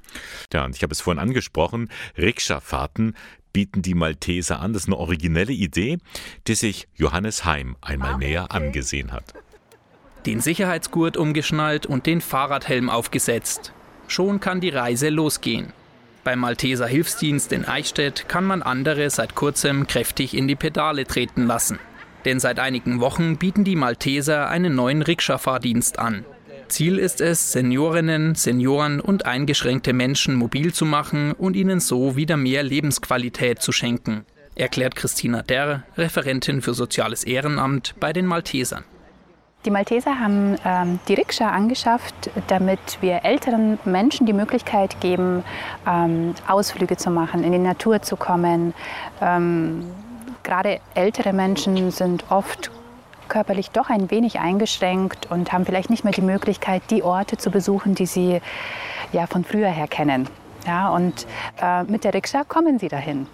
Ja, 0.54 0.66
und 0.66 0.76
ich 0.76 0.84
habe 0.84 0.94
es 0.94 1.02
vorhin 1.02 1.22
angesprochen, 1.22 1.90
Rikscha-Fahrten 2.18 3.16
bieten 3.54 3.82
die 3.82 3.96
Malteser 3.96 4.60
an. 4.60 4.74
Das 4.74 4.84
ist 4.84 4.88
eine 4.88 4.98
originelle 4.98 5.54
Idee, 5.54 5.98
die 6.48 6.56
sich 6.56 6.88
Johannes 6.96 7.46
Heim 7.46 7.76
einmal 7.82 8.18
näher 8.18 8.52
angesehen 8.52 9.12
hat 9.12 9.34
den 10.26 10.42
Sicherheitsgurt 10.42 11.18
umgeschnallt 11.18 11.86
und 11.86 12.06
den 12.06 12.22
Fahrradhelm 12.22 12.90
aufgesetzt. 12.90 13.74
Schon 14.08 14.40
kann 14.40 14.62
die 14.62 14.70
Reise 14.70 15.10
losgehen. 15.10 15.74
Beim 16.24 16.40
Malteser 16.40 16.86
Hilfsdienst 16.86 17.52
in 17.52 17.66
Eichstätt 17.66 18.30
kann 18.30 18.44
man 18.44 18.62
andere 18.62 19.10
seit 19.10 19.34
kurzem 19.34 19.88
kräftig 19.88 20.36
in 20.36 20.48
die 20.48 20.56
Pedale 20.56 21.06
treten 21.06 21.48
lassen. 21.48 21.80
Denn 22.26 22.40
seit 22.40 22.60
einigen 22.60 23.00
Wochen 23.00 23.38
bieten 23.38 23.64
die 23.64 23.76
Malteser 23.76 24.48
einen 24.48 24.76
neuen 24.76 25.02
Rikscha-Fahrdienst 25.02 25.98
an. 25.98 26.26
Ziel 26.68 27.00
ist 27.00 27.20
es, 27.20 27.52
Seniorinnen, 27.52 28.36
Senioren 28.36 29.02
und 29.02 29.26
eingeschränkte 29.26 29.94
Menschen 29.94 30.36
mobil 30.36 30.74
zu 30.74 30.86
machen 30.86 31.34
und 31.34 31.56
ihnen 31.56 31.80
so 31.80 32.16
wieder 32.16 32.38
mehr 32.38 32.64
Lebensqualität 32.64 33.62
zu 33.62 33.72
schenken, 33.72 34.24
erklärt 34.56 34.96
Christina 34.96 35.42
Derr, 35.42 35.84
Referentin 35.98 36.62
für 36.62 36.74
Soziales 36.74 37.24
Ehrenamt 37.24 37.96
bei 38.00 38.14
den 38.14 38.26
Maltesern. 38.26 38.86
Die 39.64 39.70
Malteser 39.70 40.20
haben 40.20 40.56
ähm, 40.66 41.00
die 41.08 41.14
Rikscha 41.14 41.52
angeschafft, 41.52 42.32
damit 42.48 42.98
wir 43.02 43.24
älteren 43.24 43.78
Menschen 43.86 44.26
die 44.26 44.34
Möglichkeit 44.34 45.00
geben, 45.02 45.44
ähm, 45.88 46.34
Ausflüge 46.48 46.98
zu 46.98 47.12
machen, 47.12 47.44
in 47.44 47.52
die 47.52 47.60
Natur 47.60 48.02
zu 48.02 48.16
kommen. 48.16 48.74
Ähm, 49.22 49.86
gerade 50.42 50.80
ältere 50.96 51.32
Menschen 51.32 51.92
sind 51.92 52.24
oft 52.30 52.72
körperlich 53.28 53.70
doch 53.70 53.90
ein 53.90 54.10
wenig 54.10 54.40
eingeschränkt 54.40 55.30
und 55.30 55.54
haben 55.54 55.66
vielleicht 55.66 55.92
nicht 55.92 56.04
mehr 56.04 56.14
die 56.14 56.22
Möglichkeit, 56.22 56.82
die 56.90 57.04
Orte 57.04 57.38
zu 57.38 57.52
besuchen, 57.52 57.94
die 57.94 58.08
sie 58.08 58.42
ja 59.14 59.28
von 59.28 59.44
früher 59.44 59.70
her 59.70 59.88
kennen. 59.88 60.28
Ja, 60.66 60.90
und 60.90 61.28
äh, 61.62 61.84
mit 61.84 62.04
der 62.04 62.16
Rikscha 62.16 62.44
kommen 62.44 62.80
sie 62.80 62.88
dahin. 62.88 63.28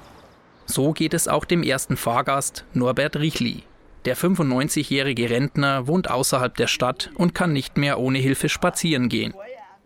So 0.66 0.92
geht 0.92 1.14
es 1.14 1.30
auch 1.30 1.46
dem 1.46 1.64
ersten 1.64 1.96
Fahrgast 1.96 2.66
Norbert 2.74 3.16
Richli. 3.16 3.64
Der 4.08 4.16
95-jährige 4.16 5.30
Rentner 5.30 5.86
wohnt 5.86 6.10
außerhalb 6.10 6.56
der 6.56 6.68
Stadt 6.68 7.10
und 7.16 7.36
kann 7.36 7.52
nicht 7.52 7.76
mehr 7.76 8.00
ohne 8.00 8.20
Hilfe 8.20 8.48
spazieren 8.48 9.10
gehen. 9.10 9.34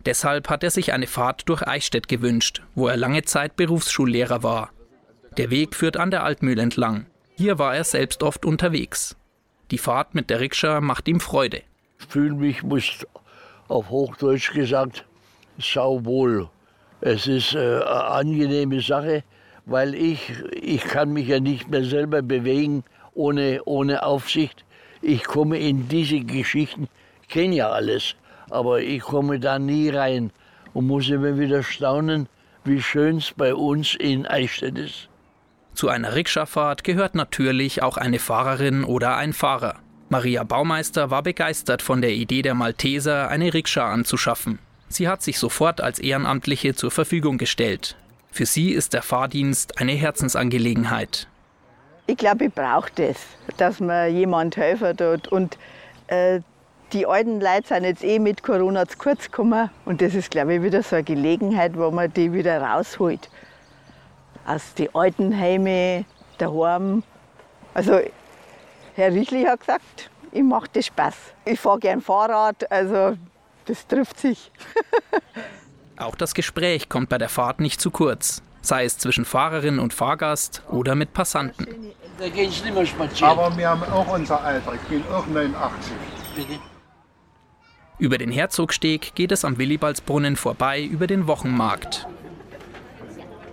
Deshalb 0.06 0.48
hat 0.48 0.63
er 0.63 0.70
sich 0.70 0.94
eine 0.94 1.08
Fahrt 1.08 1.50
durch 1.50 1.68
Eichstätt 1.68 2.08
gewünscht, 2.08 2.62
wo 2.75 2.88
er 2.88 2.98
lange 2.98 3.24
Zeit 3.24 3.56
Berufsschullehrer 3.56 4.44
war. 4.44 4.70
Der 5.38 5.50
Weg 5.50 5.74
führt 5.74 5.98
an 5.98 6.12
der 6.12 6.24
Altmühl 6.24 6.60
entlang. 6.60 7.08
Hier 7.36 7.58
war 7.58 7.75
er 7.75 7.84
selbst 7.84 8.22
oft 8.22 8.46
unterwegs. 8.46 9.16
Die 9.72 9.80
Fahrt 9.80 10.13
mit 10.13 10.30
der 10.30 10.40
Rikscha 10.40 10.82
macht 10.82 11.08
ihm 11.08 11.20
Freude. 11.20 11.63
Ich 12.00 12.06
fühle 12.06 12.36
mich, 12.36 12.62
muss 12.62 13.08
auf 13.70 13.90
Hochdeutsch 13.90 14.54
gesagt, 14.54 15.04
sauwohl. 15.58 16.48
Es 17.00 17.25
ist 17.25 17.56
äh, 17.56 17.58
eine 17.58 18.06
angenehme 18.06 18.82
Sache, 18.82 19.24
weil 19.66 19.96
ich, 19.96 20.32
ich 20.62 20.84
kann 20.84 21.12
mich 21.12 21.28
ja 21.28 21.40
nicht 21.40 21.72
mehr 21.72 21.84
selber 21.84 22.22
bewegen 22.22 22.84
ohne, 23.13 23.62
ohne 23.65 24.03
Aufsicht. 24.03 24.65
Ich 25.01 25.24
komme 25.24 25.58
in 25.58 25.88
diese 25.88 26.20
Geschichten, 26.20 26.88
ich 27.22 27.27
kenne 27.27 27.56
ja 27.56 27.70
alles, 27.70 28.15
aber 28.50 28.82
ich 28.82 29.01
komme 29.01 29.39
da 29.39 29.60
nie 29.60 29.89
rein 29.89 30.32
und 30.74 30.88
muss 30.88 31.10
immer 31.10 31.39
wieder 31.39 31.63
staunen, 31.63 32.27
wie 32.63 32.82
schön 32.82 33.18
es 33.18 33.32
bei 33.32 33.56
uns 33.56 33.96
in 33.96 34.25
Eichstätt 34.25 34.77
ist. 34.77 35.10
Zu 35.74 35.89
einer 35.89 36.15
Rikscha-Fahrt 36.15 36.84
gehört 36.84 37.15
natürlich 37.15 37.82
auch 37.82 37.98
eine 37.98 38.20
Fahrerin 38.20 38.84
oder 38.84 39.15
ein 39.15 39.34
Fahrer. 39.34 39.80
Maria 40.10 40.44
Baumeister 40.44 41.10
war 41.10 41.24
begeistert 41.24 41.82
von 41.82 42.01
der 42.01 42.12
Idee 42.12 42.41
der 42.41 42.53
Malteser, 42.53 43.30
eine 43.30 43.53
Rikscha 43.53 43.89
anzuschaffen. 43.89 44.60
Sie 44.89 45.08
hat 45.08 45.22
sich 45.22 45.39
sofort 45.39 45.80
als 45.80 46.00
Ehrenamtliche 46.00 46.75
zur 46.75 46.91
Verfügung 46.91 47.38
gestellt. 47.38 47.96
Für 48.30 48.46
sie 48.46 48.72
ist 48.72 48.94
der 48.94 49.03
Fahrdienst 49.03 49.80
eine 49.80 49.94
Herzensangelegenheit. 49.94 51.27
Ich 52.08 52.17
glaube, 52.17 52.46
ich 52.46 52.53
brauche 52.53 52.91
das, 52.96 53.17
dass 53.58 53.79
mir 53.79 54.08
jemand 54.08 54.58
helfen 54.58 54.98
tut. 54.98 55.27
Und 55.27 55.58
äh, 56.08 56.41
die 56.93 57.05
alten 57.05 57.39
Leute 57.39 57.67
sind 57.67 57.84
jetzt 57.84 58.03
eh 58.03 58.20
mit 58.20 58.43
Corona 58.43 58.88
zu 58.88 58.98
kurz 58.98 59.25
gekommen. 59.25 59.70
Und 59.86 60.01
das 60.01 60.13
ist, 60.13 60.31
glaube 60.31 60.55
ich, 60.55 60.63
wieder 60.63 60.84
so 60.84 60.98
eine 60.98 61.03
Gelegenheit, 61.03 61.77
wo 61.77 61.89
man 61.91 62.12
die 62.12 62.34
wieder 62.34 62.62
rausholt. 62.62 63.29
Aus 64.46 64.74
den 64.74 64.93
alten 64.93 65.38
Heimen, 65.38 66.05
daheim. 66.38 67.03
Also, 67.74 68.00
Herr 68.96 69.13
Richli 69.13 69.43
hat 69.43 69.62
gesagt, 69.62 70.10
ich 70.31 70.43
mache 70.43 70.67
das 70.74 70.88
Spaß. 70.88 71.15
Ich 71.46 71.60
fahre 71.60 71.79
gern 71.79 72.01
Fahrrad, 72.01 72.70
also 72.72 73.15
das 73.65 73.88
trifft 73.88 74.20
sich. 74.20 74.51
Auch 75.98 76.15
das 76.15 76.34
Gespräch 76.34 76.89
kommt 76.89 77.10
bei 77.10 77.17
der 77.17 77.29
Fahrt 77.29 77.60
nicht 77.60 77.79
zu 77.79 77.91
kurz 77.91 78.41
sei 78.62 78.86
es 78.86 78.98
zwischen 78.98 79.25
Fahrerin 79.25 79.80
und 79.80 79.94
Fahrgast 79.94 80.62
oder 80.70 80.96
mit 80.96 81.13
Passanten. 81.13 81.68
Da 82.20 82.30
gehen 82.30 82.51
Sie 82.51 82.63
nicht 82.63 82.74
mehr 82.74 82.86
spazieren. 82.86 83.32
Aber 83.32 83.58
wir 83.58 83.70
haben 83.70 83.84
auch 83.84 84.08
unser 84.13 84.44
Alter. 84.44 84.75
Ich 84.75 84.82
bin 84.82 85.03
auch 85.12 85.25
89. 85.25 85.91
Über 87.98 88.18
den 88.18 88.32
Herzogsteg 88.32 89.13
geht 89.15 89.32
es 89.32 89.46
am 89.46 89.58
Willibaldsbrunnen 89.58 90.36
vorbei 90.36 90.84
über 90.84 91.08
den 91.08 91.27
Wochenmarkt. 91.27 92.08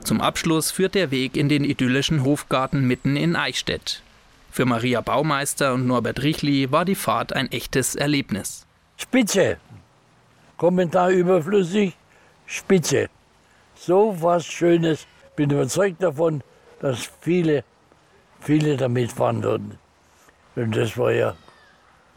Zum 0.04 0.20
Abschluss 0.20 0.70
führt 0.70 0.94
der 0.94 1.10
Weg 1.10 1.36
in 1.36 1.48
den 1.48 1.64
idyllischen 1.64 2.24
Hofgarten 2.24 2.86
mitten 2.86 3.16
in 3.16 3.36
Eichstätt. 3.36 4.02
Für 4.50 4.64
Maria 4.64 5.02
Baumeister 5.02 5.74
und 5.74 5.86
Norbert 5.86 6.22
Richli 6.22 6.72
war 6.72 6.84
die 6.84 6.94
Fahrt 6.94 7.34
ein 7.34 7.52
echtes 7.52 7.94
Erlebnis. 7.94 8.66
Spitze. 8.96 9.58
Kommentar 10.56 11.10
überflüssig. 11.10 11.94
Spitze 12.46 13.10
so 13.78 14.14
was 14.20 14.44
Schönes. 14.44 15.06
Bin 15.36 15.50
überzeugt 15.50 16.02
davon, 16.02 16.42
dass 16.80 17.10
viele, 17.20 17.64
viele 18.40 18.76
damit 18.76 19.18
wandern. 19.18 19.78
Und 20.56 20.76
das 20.76 20.98
war 20.98 21.12
ja, 21.12 21.34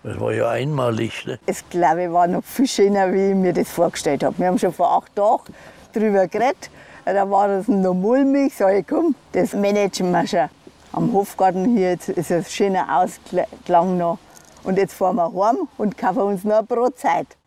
das 0.04 0.20
war 0.20 0.34
ja 0.34 0.50
einmalig. 0.50 1.26
Ne? 1.26 1.40
Es 1.46 1.64
glaube 1.70 2.06
ich 2.06 2.12
war 2.12 2.28
noch 2.28 2.44
viel 2.44 2.68
schöner, 2.68 3.14
wie 3.14 3.30
ich 3.30 3.36
mir 3.36 3.54
das 3.54 3.70
vorgestellt 3.70 4.24
habe. 4.24 4.38
Wir 4.40 4.48
haben 4.48 4.58
schon 4.58 4.74
vor 4.74 4.92
acht 4.92 5.16
Tagen 5.16 5.54
darüber 5.94 6.28
geredet. 6.28 6.70
Da 7.06 7.30
war 7.30 7.48
das 7.48 7.68
noch 7.68 7.94
mulmig. 7.94 8.54
Sag 8.56 8.74
ich, 8.76 8.88
komm, 8.88 9.16
das 9.32 9.54
managen 9.54 10.12
wir 10.12 10.28
schon. 10.28 10.50
Am 10.94 11.14
Hofgarten 11.14 11.78
hier 11.78 11.92
jetzt 11.92 12.10
ist 12.10 12.32
ein 12.32 12.44
schöner 12.46 12.88
Ausklang 12.98 13.98
noch. 13.98 14.20
Und 14.64 14.78
jetzt 14.78 14.94
fahren 14.94 15.16
wir 15.16 15.32
heim 15.34 15.68
und 15.78 15.98
kaufen 15.98 16.22
uns 16.22 16.44
noch 16.44 16.58
eine 16.58 16.68
Brotzeit. 16.68 17.38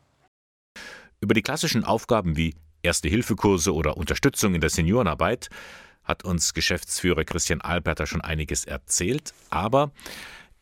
Über 1.21 1.35
die 1.35 1.43
klassischen 1.43 1.85
Aufgaben 1.85 2.37
wie 2.37 2.55
Erste-Hilfe-Kurse 2.85 3.75
oder 3.75 3.97
Unterstützung 3.97 4.55
in 4.55 4.61
der 4.61 4.71
Seniorenarbeit 4.71 5.49
hat 6.05 6.25
uns 6.25 6.53
Geschäftsführer 6.55 7.25
Christian 7.25 7.61
Alberter 7.61 8.07
schon 8.07 8.21
einiges 8.21 8.65
erzählt, 8.65 9.33
aber 9.51 9.91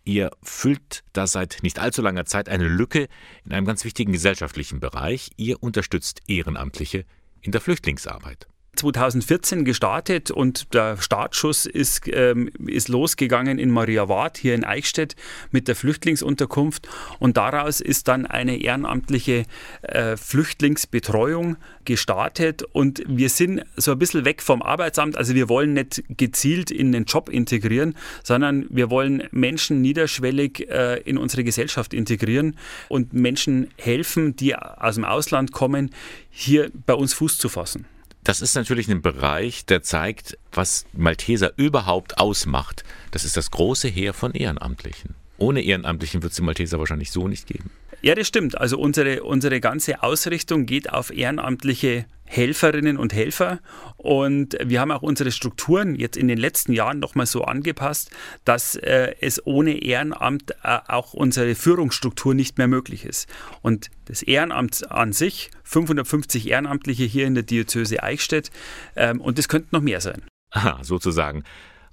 ihr 0.04 0.30
füllt 0.42 1.02
da 1.12 1.26
seit 1.26 1.58
nicht 1.62 1.78
allzu 1.78 2.00
langer 2.00 2.24
Zeit 2.24 2.48
eine 2.48 2.68
Lücke 2.68 3.08
in 3.44 3.52
einem 3.52 3.66
ganz 3.66 3.84
wichtigen 3.84 4.12
gesellschaftlichen 4.12 4.80
Bereich. 4.80 5.32
Ihr 5.36 5.62
unterstützt 5.62 6.22
Ehrenamtliche 6.28 7.04
in 7.40 7.52
der 7.52 7.60
Flüchtlingsarbeit. 7.60 8.46
2014 8.76 9.64
gestartet 9.64 10.30
und 10.30 10.72
der 10.74 10.96
Startschuss 10.96 11.66
ist, 11.66 12.02
ähm, 12.06 12.50
ist 12.66 12.88
losgegangen 12.88 13.58
in 13.58 13.70
Maria 13.70 14.08
Ward 14.08 14.38
hier 14.38 14.54
in 14.54 14.64
Eichstätt 14.64 15.14
mit 15.50 15.68
der 15.68 15.76
Flüchtlingsunterkunft. 15.76 16.88
Und 17.18 17.36
daraus 17.36 17.80
ist 17.80 18.08
dann 18.08 18.26
eine 18.26 18.56
ehrenamtliche 18.56 19.44
äh, 19.82 20.16
Flüchtlingsbetreuung 20.16 21.58
gestartet. 21.84 22.62
Und 22.72 23.02
wir 23.06 23.28
sind 23.28 23.62
so 23.76 23.92
ein 23.92 23.98
bisschen 23.98 24.24
weg 24.24 24.42
vom 24.42 24.62
Arbeitsamt, 24.62 25.16
also 25.16 25.34
wir 25.34 25.48
wollen 25.48 25.74
nicht 25.74 26.02
gezielt 26.08 26.70
in 26.70 26.92
den 26.92 27.04
Job 27.04 27.28
integrieren, 27.28 27.94
sondern 28.24 28.66
wir 28.70 28.90
wollen 28.90 29.22
Menschen 29.30 29.80
niederschwellig 29.82 30.68
äh, 30.70 31.00
in 31.02 31.18
unsere 31.18 31.44
Gesellschaft 31.44 31.92
integrieren 31.92 32.56
und 32.88 33.12
Menschen 33.12 33.68
helfen, 33.76 34.34
die 34.34 34.56
aus 34.56 34.94
dem 34.94 35.04
Ausland 35.04 35.52
kommen, 35.52 35.90
hier 36.30 36.70
bei 36.86 36.94
uns 36.94 37.12
Fuß 37.12 37.36
zu 37.36 37.50
fassen. 37.50 37.86
Das 38.24 38.40
ist 38.40 38.54
natürlich 38.54 38.88
ein 38.88 39.02
Bereich, 39.02 39.66
der 39.66 39.82
zeigt, 39.82 40.38
was 40.52 40.86
Malteser 40.92 41.52
überhaupt 41.56 42.18
ausmacht. 42.18 42.84
Das 43.10 43.24
ist 43.24 43.36
das 43.36 43.50
große 43.50 43.88
Heer 43.88 44.14
von 44.14 44.32
Ehrenamtlichen. 44.32 45.16
Ohne 45.42 45.61
Ehrenamtlichen 45.61 46.22
wird 46.22 46.30
es 46.30 46.37
die 46.37 46.42
Malteser 46.42 46.78
wahrscheinlich 46.78 47.11
so 47.11 47.26
nicht 47.26 47.49
geben. 47.49 47.70
Ja, 48.00 48.14
das 48.14 48.28
stimmt. 48.28 48.56
Also 48.58 48.78
unsere, 48.78 49.25
unsere 49.25 49.61
ganze 49.61 50.02
Ausrichtung 50.04 50.66
geht 50.66 50.92
auf 50.92 51.11
ehrenamtliche 51.11 52.04
Helferinnen 52.25 52.96
und 52.96 53.12
Helfer. 53.12 53.58
Und 53.96 54.56
wir 54.64 54.80
haben 54.80 54.92
auch 54.92 55.02
unsere 55.02 55.32
Strukturen 55.32 55.96
jetzt 55.96 56.16
in 56.16 56.28
den 56.28 56.38
letzten 56.38 56.72
Jahren 56.72 57.00
nochmal 57.00 57.26
so 57.26 57.42
angepasst, 57.42 58.12
dass 58.44 58.76
äh, 58.76 59.16
es 59.20 59.44
ohne 59.44 59.82
Ehrenamt 59.82 60.52
äh, 60.62 60.78
auch 60.87 61.12
unsere 61.12 61.56
Führungsstruktur 61.56 62.34
nicht 62.34 62.56
mehr 62.56 62.68
möglich 62.68 63.04
ist. 63.04 63.28
Und 63.62 63.90
das 64.04 64.22
Ehrenamt 64.22 64.92
an 64.92 65.12
sich, 65.12 65.50
550 65.64 66.50
Ehrenamtliche 66.50 67.02
hier 67.02 67.26
in 67.26 67.34
der 67.34 67.42
Diözese 67.42 68.00
Eichstätt, 68.00 68.52
ähm, 68.94 69.20
und 69.20 69.40
es 69.40 69.49
könnten 69.49 69.70
noch 69.72 69.82
mehr 69.82 70.00
sein. 70.00 70.22
Aha, 70.52 70.84
sozusagen 70.84 71.42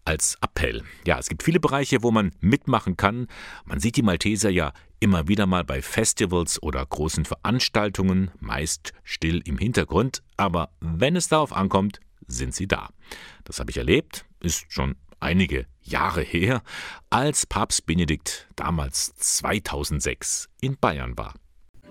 als 0.10 0.39
Appell. 0.42 0.82
Ja, 1.06 1.20
es 1.20 1.30
gibt 1.30 1.44
viele 1.44 1.60
Bereiche, 1.60 2.01
wo 2.01 2.10
man 2.10 2.32
mitmachen 2.39 2.98
kann. 2.98 3.28
Man 3.66 3.80
sieht 3.80 3.96
die 3.96 4.01
Malteser 4.01 4.50
ja 4.50 4.74
immer 5.00 5.28
wieder 5.28 5.46
mal 5.46 5.63
bei 5.63 5.84
Festivals 5.84 6.62
oder 6.63 6.84
großen 6.84 7.25
Veranstaltungen, 7.25 8.32
meist 8.39 8.94
still 9.04 9.39
im 9.46 9.60
Hintergrund, 9.60 10.24
aber 10.36 10.72
wenn 10.80 11.16
es 11.16 11.28
darauf 11.28 11.54
ankommt, 11.54 12.00
sind 12.25 12.56
sie 12.56 12.68
da. 12.68 12.89
Das 13.44 13.60
habe 13.60 13.70
ich 13.70 13.78
erlebt, 13.78 14.25
ist 14.39 14.66
schon 14.70 14.96
einige 15.20 15.68
Jahre 15.84 16.24
her, 16.24 16.63
als 17.12 17.46
Papst 17.46 17.86
Benedikt 17.86 18.48
damals 18.56 19.13
2006 19.16 20.50
in 20.60 20.75
Bayern 20.75 21.20
war. 21.20 21.36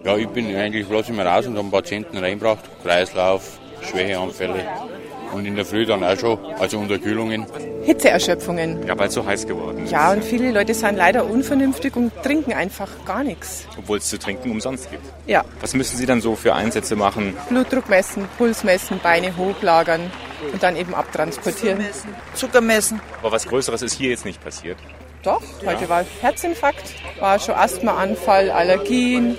Ja, 0.05 0.17
ich 0.17 0.27
bin 0.27 0.53
eigentlich 0.57 0.89
bloß 0.89 1.09
immer 1.11 1.25
raus 1.25 1.47
und 1.47 1.57
habe 1.57 1.71
Patienten 1.71 2.19
reingebracht, 2.19 2.65
Kreislauf, 2.83 3.61
Schwächeanfälle 3.81 4.98
und 5.33 5.47
in 5.47 5.57
der 5.57 5.65
Früh 5.65 5.87
dann 5.87 6.03
auch 6.05 6.19
schon, 6.19 6.39
also 6.59 6.79
Unterkühlungen. 6.79 7.47
Hitzeerschöpfungen. 7.83 8.87
Ja, 8.87 8.99
weil 8.99 9.09
es 9.09 9.15
so 9.15 9.25
heiß 9.25 9.47
geworden 9.47 9.85
ist. 9.85 9.91
Ja, 9.91 10.13
und 10.13 10.25
viele 10.25 10.51
Leute 10.51 10.75
sind 10.75 10.97
leider 10.97 11.25
unvernünftig 11.25 11.97
und 11.97 12.13
trinken 12.23 12.53
einfach 12.53 12.89
gar 13.05 13.25
nichts. 13.25 13.67
Obwohl 13.79 13.99
es 13.99 14.09
zu 14.09 14.19
trinken 14.19 14.51
umsonst 14.51 14.91
gibt. 14.91 15.03
Ja. 15.27 15.45
Was 15.61 15.75
müssen 15.75 15.97
Sie 15.97 16.07
dann 16.07 16.21
so 16.21 16.35
für 16.35 16.55
Einsätze 16.55 16.97
machen? 16.97 17.37
Blutdruck 17.49 17.89
messen, 17.89 18.27
Puls 18.37 18.65
messen, 18.65 19.01
Beine 19.03 19.37
hochlagern 19.37 20.11
und 20.53 20.63
dann 20.63 20.77
eben 20.77 20.95
abtransportieren. 20.95 21.85
Zucker 22.35 22.61
messen. 22.61 23.01
Aber 23.21 23.33
was 23.33 23.47
Größeres 23.47 23.83
ist 23.83 23.95
hier 23.95 24.11
jetzt 24.11 24.25
nicht 24.25 24.43
passiert. 24.43 24.79
Doch, 25.23 25.43
heute 25.67 25.83
ja. 25.83 25.89
war 25.89 26.05
Herzinfarkt, 26.21 26.95
war 27.19 27.39
schon 27.39 27.55
Asthmaanfall, 27.55 28.51
Allergien, 28.51 29.37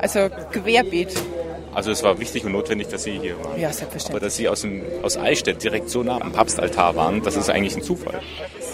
also 0.00 0.28
querbeet. 0.50 1.14
Also 1.74 1.90
es 1.90 2.02
war 2.02 2.18
wichtig 2.20 2.44
und 2.44 2.52
notwendig, 2.52 2.88
dass 2.88 3.02
Sie 3.02 3.18
hier 3.18 3.38
waren. 3.42 3.60
Ja, 3.60 3.72
selbstverständlich. 3.72 4.10
Aber 4.10 4.20
dass 4.20 4.36
Sie 4.36 4.48
aus, 4.48 4.60
dem, 4.62 4.82
aus 5.02 5.16
Eichstätt 5.16 5.62
direkt 5.62 5.90
so 5.90 6.02
nah 6.02 6.20
am 6.20 6.32
Papstaltar 6.32 6.94
waren, 6.96 7.22
das 7.22 7.36
ist 7.36 7.50
eigentlich 7.50 7.76
ein 7.76 7.82
Zufall. 7.82 8.20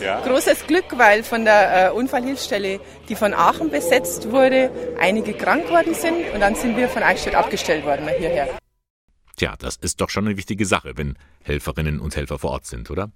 Ja. 0.02 0.20
Großes 0.20 0.66
Glück, 0.66 0.84
weil 0.96 1.22
von 1.22 1.44
der 1.44 1.88
äh, 1.88 1.90
Unfallhilfsstelle, 1.90 2.80
die 3.08 3.14
von 3.14 3.34
Aachen 3.34 3.70
besetzt 3.70 4.30
wurde, 4.30 4.70
einige 4.98 5.32
krank 5.32 5.66
geworden 5.66 5.94
sind 5.94 6.32
und 6.34 6.40
dann 6.40 6.54
sind 6.54 6.76
wir 6.76 6.88
von 6.88 7.02
Eichstätt 7.02 7.34
abgestellt 7.34 7.84
worden 7.84 8.06
hierher. 8.18 8.48
Tja, 9.36 9.54
das 9.58 9.76
ist 9.76 10.00
doch 10.00 10.10
schon 10.10 10.26
eine 10.26 10.36
wichtige 10.36 10.66
Sache, 10.66 10.92
wenn 10.96 11.16
Helferinnen 11.44 12.00
und 12.00 12.14
Helfer 12.16 12.38
vor 12.38 12.50
Ort 12.50 12.66
sind, 12.66 12.90
oder? 12.90 13.10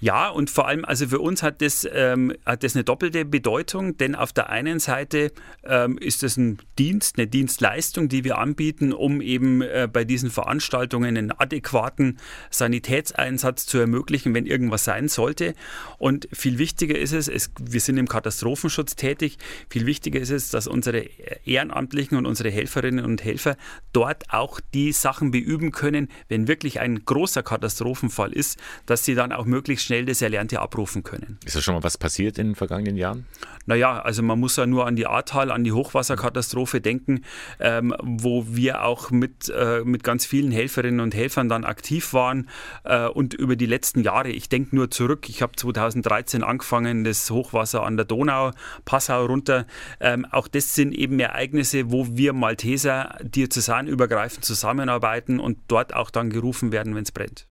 Ja, 0.00 0.28
und 0.28 0.50
vor 0.50 0.68
allem, 0.68 0.84
also 0.84 1.06
für 1.06 1.20
uns 1.20 1.42
hat 1.42 1.62
das, 1.62 1.86
ähm, 1.92 2.32
hat 2.44 2.64
das 2.64 2.74
eine 2.74 2.84
doppelte 2.84 3.24
Bedeutung, 3.24 3.96
denn 3.96 4.14
auf 4.14 4.32
der 4.32 4.50
einen 4.50 4.80
Seite 4.80 5.32
ähm, 5.64 5.98
ist 5.98 6.22
das 6.22 6.36
ein 6.36 6.58
Dienst, 6.78 7.18
eine 7.18 7.26
Dienstleistung, 7.26 8.08
die 8.08 8.24
wir 8.24 8.38
anbieten, 8.38 8.92
um 8.92 9.20
eben 9.20 9.62
äh, 9.62 9.88
bei 9.92 10.04
diesen 10.04 10.30
Veranstaltungen 10.30 11.16
einen 11.16 11.32
adäquaten 11.32 12.18
Sanitätseinsatz 12.50 13.66
zu 13.66 13.78
ermöglichen, 13.78 14.34
wenn 14.34 14.46
irgendwas 14.46 14.84
sein 14.84 15.08
sollte. 15.08 15.54
Und 15.98 16.28
viel 16.32 16.58
wichtiger 16.58 16.98
ist 16.98 17.12
es, 17.12 17.28
es 17.28 17.50
wir 17.60 17.80
sind 17.80 17.98
im 17.98 18.08
Katastrophenschutz 18.08 18.96
tätig, 18.96 19.38
viel 19.68 19.86
wichtiger 19.86 20.20
ist 20.20 20.30
es, 20.30 20.50
dass 20.50 20.66
unsere 20.66 21.06
Ehrenamtlichen 21.44 22.16
und 22.16 22.26
unsere 22.26 22.50
Helferinnen 22.50 23.04
und 23.04 23.24
Helfer 23.24 23.56
dort 23.92 24.32
auch 24.32 24.60
die 24.74 24.92
Sachen 24.92 25.30
beüben 25.30 25.72
können, 25.72 26.08
wenn 26.28 26.48
wirklich 26.48 26.80
ein 26.80 27.04
großer 27.04 27.42
Katastrophenfall 27.42 28.32
ist, 28.32 28.58
dass 28.86 29.04
sie 29.04 29.14
dann 29.14 29.32
auch 29.32 29.44
möglichst 29.44 29.81
schnell 29.82 30.04
das 30.04 30.22
Erlernte 30.22 30.60
abrufen 30.60 31.02
können. 31.02 31.38
Ist 31.44 31.56
da 31.56 31.60
schon 31.60 31.74
mal 31.74 31.82
was 31.82 31.98
passiert 31.98 32.38
in 32.38 32.48
den 32.48 32.54
vergangenen 32.54 32.96
Jahren? 32.96 33.26
Naja, 33.66 34.00
also 34.00 34.22
man 34.22 34.40
muss 34.40 34.56
ja 34.56 34.66
nur 34.66 34.86
an 34.86 34.96
die 34.96 35.06
Ahrtal, 35.06 35.50
an 35.50 35.64
die 35.64 35.72
Hochwasserkatastrophe 35.72 36.80
denken, 36.80 37.22
ähm, 37.60 37.94
wo 38.02 38.46
wir 38.48 38.84
auch 38.84 39.10
mit, 39.10 39.48
äh, 39.50 39.82
mit 39.84 40.02
ganz 40.02 40.26
vielen 40.26 40.50
Helferinnen 40.50 41.00
und 41.00 41.14
Helfern 41.14 41.48
dann 41.48 41.64
aktiv 41.64 42.12
waren 42.12 42.48
äh, 42.84 43.06
und 43.06 43.34
über 43.34 43.56
die 43.56 43.66
letzten 43.66 44.02
Jahre, 44.02 44.30
ich 44.30 44.48
denke 44.48 44.74
nur 44.74 44.90
zurück, 44.90 45.28
ich 45.28 45.42
habe 45.42 45.54
2013 45.54 46.42
angefangen, 46.42 47.04
das 47.04 47.30
Hochwasser 47.30 47.84
an 47.84 47.96
der 47.96 48.06
Donau, 48.06 48.50
Passau 48.84 49.26
runter, 49.26 49.66
ähm, 50.00 50.26
auch 50.30 50.48
das 50.48 50.74
sind 50.74 50.94
eben 50.94 51.20
Ereignisse, 51.20 51.92
wo 51.92 52.06
wir 52.16 52.32
Malteser 52.32 53.16
diözesanübergreifend 53.22 54.44
zusammenarbeiten 54.44 55.38
und 55.38 55.58
dort 55.68 55.94
auch 55.94 56.10
dann 56.10 56.30
gerufen 56.30 56.72
werden, 56.72 56.94
wenn 56.94 57.04
es 57.04 57.12
brennt. 57.12 57.51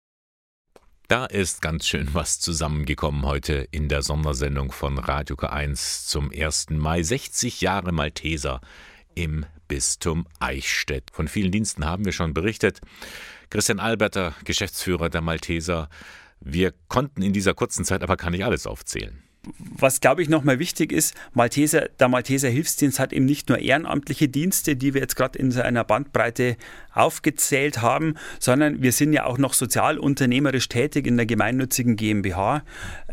Da 1.09 1.25
ist 1.25 1.63
ganz 1.63 1.87
schön 1.87 2.13
was 2.13 2.39
zusammengekommen 2.39 3.25
heute 3.25 3.67
in 3.71 3.89
der 3.89 4.03
Sondersendung 4.03 4.71
von 4.71 4.99
Radio 4.99 5.35
K1 5.35 6.05
zum 6.05 6.29
1. 6.29 6.69
Mai. 6.69 7.01
60 7.01 7.61
Jahre 7.61 7.91
Malteser 7.91 8.61
im 9.15 9.43
Bistum 9.67 10.27
Eichstätt. 10.39 11.05
Von 11.11 11.27
vielen 11.27 11.51
Diensten 11.51 11.87
haben 11.87 12.05
wir 12.05 12.11
schon 12.11 12.35
berichtet. 12.35 12.79
Christian 13.49 13.79
Alberter, 13.79 14.35
Geschäftsführer 14.43 15.09
der 15.09 15.21
Malteser. 15.21 15.89
Wir 16.41 16.75
konnten 16.89 17.23
in 17.23 17.33
dieser 17.33 17.55
kurzen 17.55 17.85
Zeit 17.85 18.03
aber 18.03 18.15
gar 18.15 18.29
nicht 18.29 18.45
alles 18.45 18.67
aufzählen 18.67 19.23
was 19.57 20.01
glaube 20.01 20.21
ich 20.21 20.29
nochmal 20.29 20.59
wichtig 20.59 20.91
ist, 20.91 21.15
Malteser, 21.33 21.87
der 21.99 22.09
Malteser 22.09 22.49
Hilfsdienst 22.49 22.99
hat 22.99 23.13
eben 23.13 23.25
nicht 23.25 23.49
nur 23.49 23.59
ehrenamtliche 23.59 24.27
Dienste, 24.27 24.75
die 24.75 24.93
wir 24.93 25.01
jetzt 25.01 25.15
gerade 25.15 25.39
in 25.39 25.55
einer 25.57 25.83
Bandbreite 25.83 26.57
aufgezählt 26.93 27.81
haben, 27.81 28.15
sondern 28.39 28.81
wir 28.81 28.91
sind 28.91 29.13
ja 29.13 29.25
auch 29.25 29.37
noch 29.37 29.53
sozialunternehmerisch 29.53 30.67
tätig 30.67 31.07
in 31.07 31.15
der 31.15 31.25
gemeinnützigen 31.25 31.95
GmbH. 31.95 32.63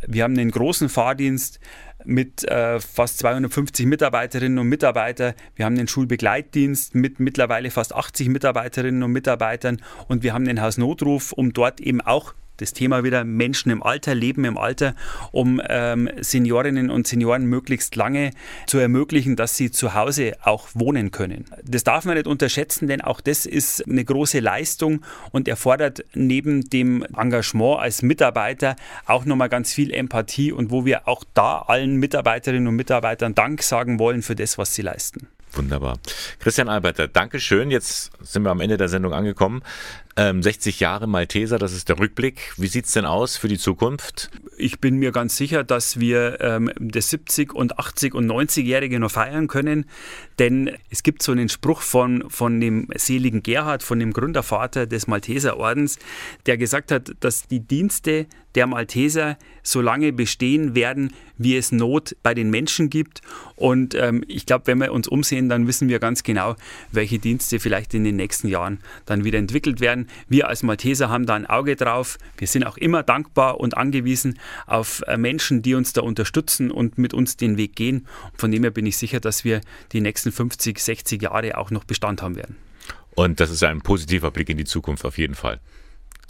Wir 0.07 0.25
haben 0.25 0.37
einen 0.37 0.51
großen 0.51 0.89
Fahrdienst 0.89 1.61
mit 2.05 2.45
äh, 2.45 2.81
fast 2.81 3.19
250 3.19 3.87
Mitarbeiterinnen 3.87 4.59
und 4.59 4.69
Mitarbeitern. 4.69 5.35
Wir 5.55 5.65
haben 5.65 5.77
den 5.77 5.89
Schulbegleitdienst 5.89 6.95
mit 6.95 7.21
mittlerweile 7.21 7.71
fast 7.71 7.95
80 7.95 8.29
Mitarbeiterinnen 8.29 9.03
und 9.03 9.13
Mitarbeitern 9.13 9.83
und 10.09 10.23
wir 10.23 10.33
haben 10.35 10.45
den 10.45 10.61
Hausnotruf, 10.61 11.33
um 11.33 11.53
dort 11.53 11.81
eben 11.81 12.01
auch 12.01 12.35
das 12.57 12.73
Thema 12.73 13.05
wieder 13.05 13.25
Menschen 13.25 13.71
im 13.71 13.83
Alter, 13.83 14.15
Leben 14.15 14.45
im 14.45 14.59
Alter, 14.59 14.95
um 15.33 15.61
ähm, 15.69 16.09
Seniorinnen 16.21 16.91
und 16.91 17.07
Senioren 17.07 17.47
möglichst 17.47 17.97
lange 17.97 18.31
zu 18.67 18.79
ermöglichen, 18.79 19.37
dass 19.37 19.57
sie 19.57 19.71
zu 19.71 19.95
Hause 19.95 20.37
auch 20.43 20.69
wohnen 20.75 21.11
können. 21.11 21.45
Das 21.65 21.85
darf 21.85 22.05
man 22.05 22.17
nicht 22.17 22.27
unterschätzen, 22.27 22.89
denn 22.89 23.01
auch 23.01 23.21
das 23.21 23.47
ist 23.47 23.87
eine 23.89 24.05
große 24.05 24.41
Leistung 24.41 25.05
und 25.33 25.49
erfordert 25.49 26.05
neben 26.15 26.69
dem 26.71 27.05
Engagement 27.17 27.81
als 27.81 28.03
Mitarbeiter 28.03 28.77
auch 29.05 29.25
nochmal 29.25 29.49
ganz 29.49 29.73
viel 29.73 29.93
Empathie 29.93 30.53
und 30.53 30.71
wo 30.71 30.85
wir 30.85 31.09
auch 31.09 31.25
da 31.35 31.59
allen 31.59 31.97
Mitarbeiterinnen 31.97 32.69
und 32.69 32.77
Mitarbeitern 32.77 33.35
Dank 33.35 33.63
sagen 33.63 33.99
wollen 33.99 34.23
für 34.23 34.37
das, 34.37 34.59
was 34.59 34.75
sie 34.75 34.83
leisten. 34.83 35.29
Wunderbar. 35.53 35.99
Christian 36.39 36.69
Alberter, 36.69 37.09
danke 37.09 37.41
schön. 37.41 37.71
Jetzt 37.71 38.11
sind 38.21 38.43
wir 38.43 38.51
am 38.51 38.61
Ende 38.61 38.77
der 38.77 38.89
Sendung 38.89 39.13
angekommen. 39.13 39.63
Ähm, 40.19 40.43
60 40.43 40.81
Jahre 40.81 41.07
Malteser, 41.07 41.59
das 41.59 41.75
ist 41.75 41.91
der 41.91 41.99
Rückblick. 41.99 42.55
Wie 42.57 42.69
sieht 42.69 42.87
es 42.87 42.93
denn 42.93 43.05
aus 43.05 43.37
für 43.37 43.49
die 43.49 43.59
Zukunft? 43.59 44.31
Ich 44.57 44.81
bin 44.81 44.97
mir 44.97 45.13
ganz 45.13 45.37
sicher, 45.37 45.63
dass 45.63 46.01
wir 46.01 46.41
ähm, 46.41 46.71
das 46.79 47.13
70- 47.13 47.53
und 47.53 47.79
80- 47.79 48.15
und 48.15 48.27
90-Jährige 48.27 48.99
noch 48.99 49.11
feiern 49.11 49.47
können. 49.47 49.85
Denn 50.39 50.71
es 50.89 51.03
gibt 51.03 51.23
so 51.23 51.33
einen 51.33 51.51
Spruch 51.51 51.83
von, 51.83 52.25
von 52.31 52.63
dem 52.63 52.89
seligen 52.95 53.43
Gerhard, 53.43 53.83
von 53.83 53.99
dem 53.99 54.15
Gründervater 54.15 54.87
des 54.87 55.07
Malteserordens, 55.07 55.99
der 56.47 56.57
gesagt 56.57 56.93
hat, 56.93 57.13
dass 57.21 57.47
die 57.47 57.61
Dienste 57.61 58.27
der 58.57 58.67
Malteser 58.67 59.37
so 59.63 59.83
lange 59.83 60.13
bestehen 60.13 60.75
werden, 60.75 61.13
wie 61.37 61.57
es 61.57 61.73
Not 61.73 62.17
bei 62.23 62.33
den 62.33 62.51
Menschen 62.51 62.89
gibt. 62.89 63.21
Und 63.55 63.95
ähm, 63.95 64.25
ich 64.27 64.47
glaube, 64.47 64.67
wenn 64.67 64.79
wir 64.79 64.93
uns 64.93 65.07
umsehen, 65.09 65.49
dann 65.49 65.67
wissen 65.67 65.89
wir 65.89 65.99
ganz 65.99 66.23
genau, 66.23 66.57
welche 66.91 67.19
Dienste 67.19 67.61
vielleicht 67.61 67.93
in 67.95 68.05
den 68.05 68.17
nächsten 68.17 68.49
Jahren 68.49 68.81
dann 69.05 69.25
wieder 69.25 69.39
entwickelt 69.39 69.81
werden. 69.81 70.06
Wir 70.29 70.49
als 70.49 70.63
Malteser 70.63 71.09
haben 71.09 71.27
da 71.27 71.35
ein 71.35 71.47
Auge 71.47 71.77
drauf. 71.77 72.19
Wir 72.39 72.47
sind 72.47 72.65
auch 72.65 72.77
immer 72.77 73.03
dankbar 73.03 73.61
und 73.61 73.77
angewiesen 73.77 74.39
auf 74.67 75.03
äh, 75.07 75.17
Menschen, 75.17 75.63
die 75.63 75.75
uns 75.75 75.93
da 75.93 76.03
unterstützen 76.03 76.71
und 76.71 76.99
mit 76.99 77.15
uns 77.15 77.37
den 77.37 77.57
Weg 77.57 77.77
gehen. 77.77 78.07
Von 78.35 78.51
dem 78.51 78.63
her 78.63 78.71
bin 78.71 78.87
ich 78.87 78.97
sicher, 78.97 79.21
dass 79.21 79.45
wir 79.45 79.61
die 79.93 80.01
nächsten 80.01 80.33
50, 80.33 80.79
60 80.79 81.23
Jahre 81.23 81.59
auch 81.59 81.71
noch 81.71 81.85
Bestand 81.85 82.23
haben 82.23 82.37
werden. 82.37 82.57
Und 83.15 83.41
das 83.41 83.51
ist 83.51 83.65
ein 83.65 83.81
positiver 83.81 84.31
Blick 84.31 84.49
in 84.51 84.59
die 84.59 84.65
Zukunft 84.65 85.05
auf 85.05 85.19
jeden 85.19 85.35
Fall. 85.35 85.61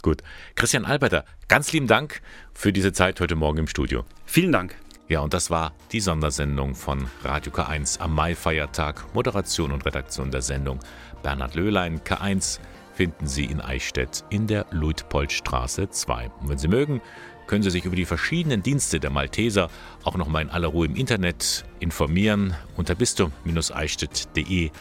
Gut. 0.01 0.23
Christian 0.55 0.85
Alberter, 0.85 1.25
ganz 1.47 1.73
lieben 1.73 1.87
Dank 1.87 2.21
für 2.53 2.71
diese 2.71 2.93
Zeit 2.93 3.19
heute 3.19 3.35
Morgen 3.35 3.57
im 3.59 3.67
Studio. 3.67 4.05
Vielen 4.25 4.51
Dank. 4.51 4.75
Ja, 5.09 5.21
und 5.21 5.33
das 5.33 5.49
war 5.49 5.73
die 5.91 6.01
Sondersendung 6.01 6.75
von 6.75 7.07
Radio 7.23 7.51
K1 7.51 7.99
am 7.99 8.13
Mai-Feiertag. 8.13 9.13
Moderation 9.13 9.71
und 9.71 9.85
Redaktion 9.85 10.31
der 10.31 10.41
Sendung 10.41 10.79
Bernhard 11.23 11.55
Löhlein. 11.55 12.01
K1 12.01 12.59
finden 12.97 13.27
Sie 13.27 13.45
in 13.45 13.61
Eichstätt 13.61 14.25
in 14.31 14.47
der 14.47 14.65
Luitpoldstraße 14.71 15.89
2. 15.89 16.31
Und 16.41 16.49
wenn 16.49 16.57
Sie 16.57 16.67
mögen, 16.67 16.99
können 17.45 17.61
Sie 17.61 17.69
sich 17.69 17.85
über 17.85 17.95
die 17.95 18.05
verschiedenen 18.05 18.63
Dienste 18.63 18.99
der 18.99 19.11
Malteser 19.11 19.69
auch 20.03 20.17
nochmal 20.17 20.41
in 20.41 20.49
aller 20.49 20.69
Ruhe 20.69 20.87
im 20.87 20.95
Internet 20.95 21.63
informieren. 21.79 22.55
Unter 22.75 22.95
bistum-eichstätt.de 22.95 24.71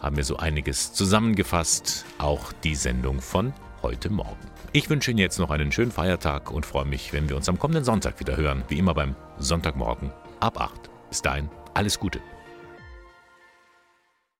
haben 0.00 0.16
wir 0.16 0.22
so 0.22 0.36
einiges 0.36 0.92
zusammengefasst. 0.92 2.04
Auch 2.18 2.52
die 2.52 2.76
Sendung 2.76 3.20
von 3.20 3.52
heute 3.82 4.08
Morgen. 4.08 4.38
Ich 4.72 4.88
wünsche 4.88 5.10
Ihnen 5.10 5.18
jetzt 5.18 5.40
noch 5.40 5.50
einen 5.50 5.72
schönen 5.72 5.90
Feiertag 5.90 6.52
und 6.52 6.64
freue 6.64 6.86
mich, 6.86 7.12
wenn 7.12 7.28
wir 7.28 7.34
uns 7.34 7.48
am 7.48 7.58
kommenden 7.58 7.84
Sonntag 7.84 8.20
wieder 8.20 8.36
hören, 8.36 8.62
wie 8.68 8.78
immer 8.78 8.94
beim 8.94 9.16
Sonntagmorgen 9.38 10.12
ab 10.38 10.60
8. 10.60 10.90
Bis 11.08 11.22
dahin, 11.22 11.50
alles 11.74 11.98
Gute. 11.98 12.20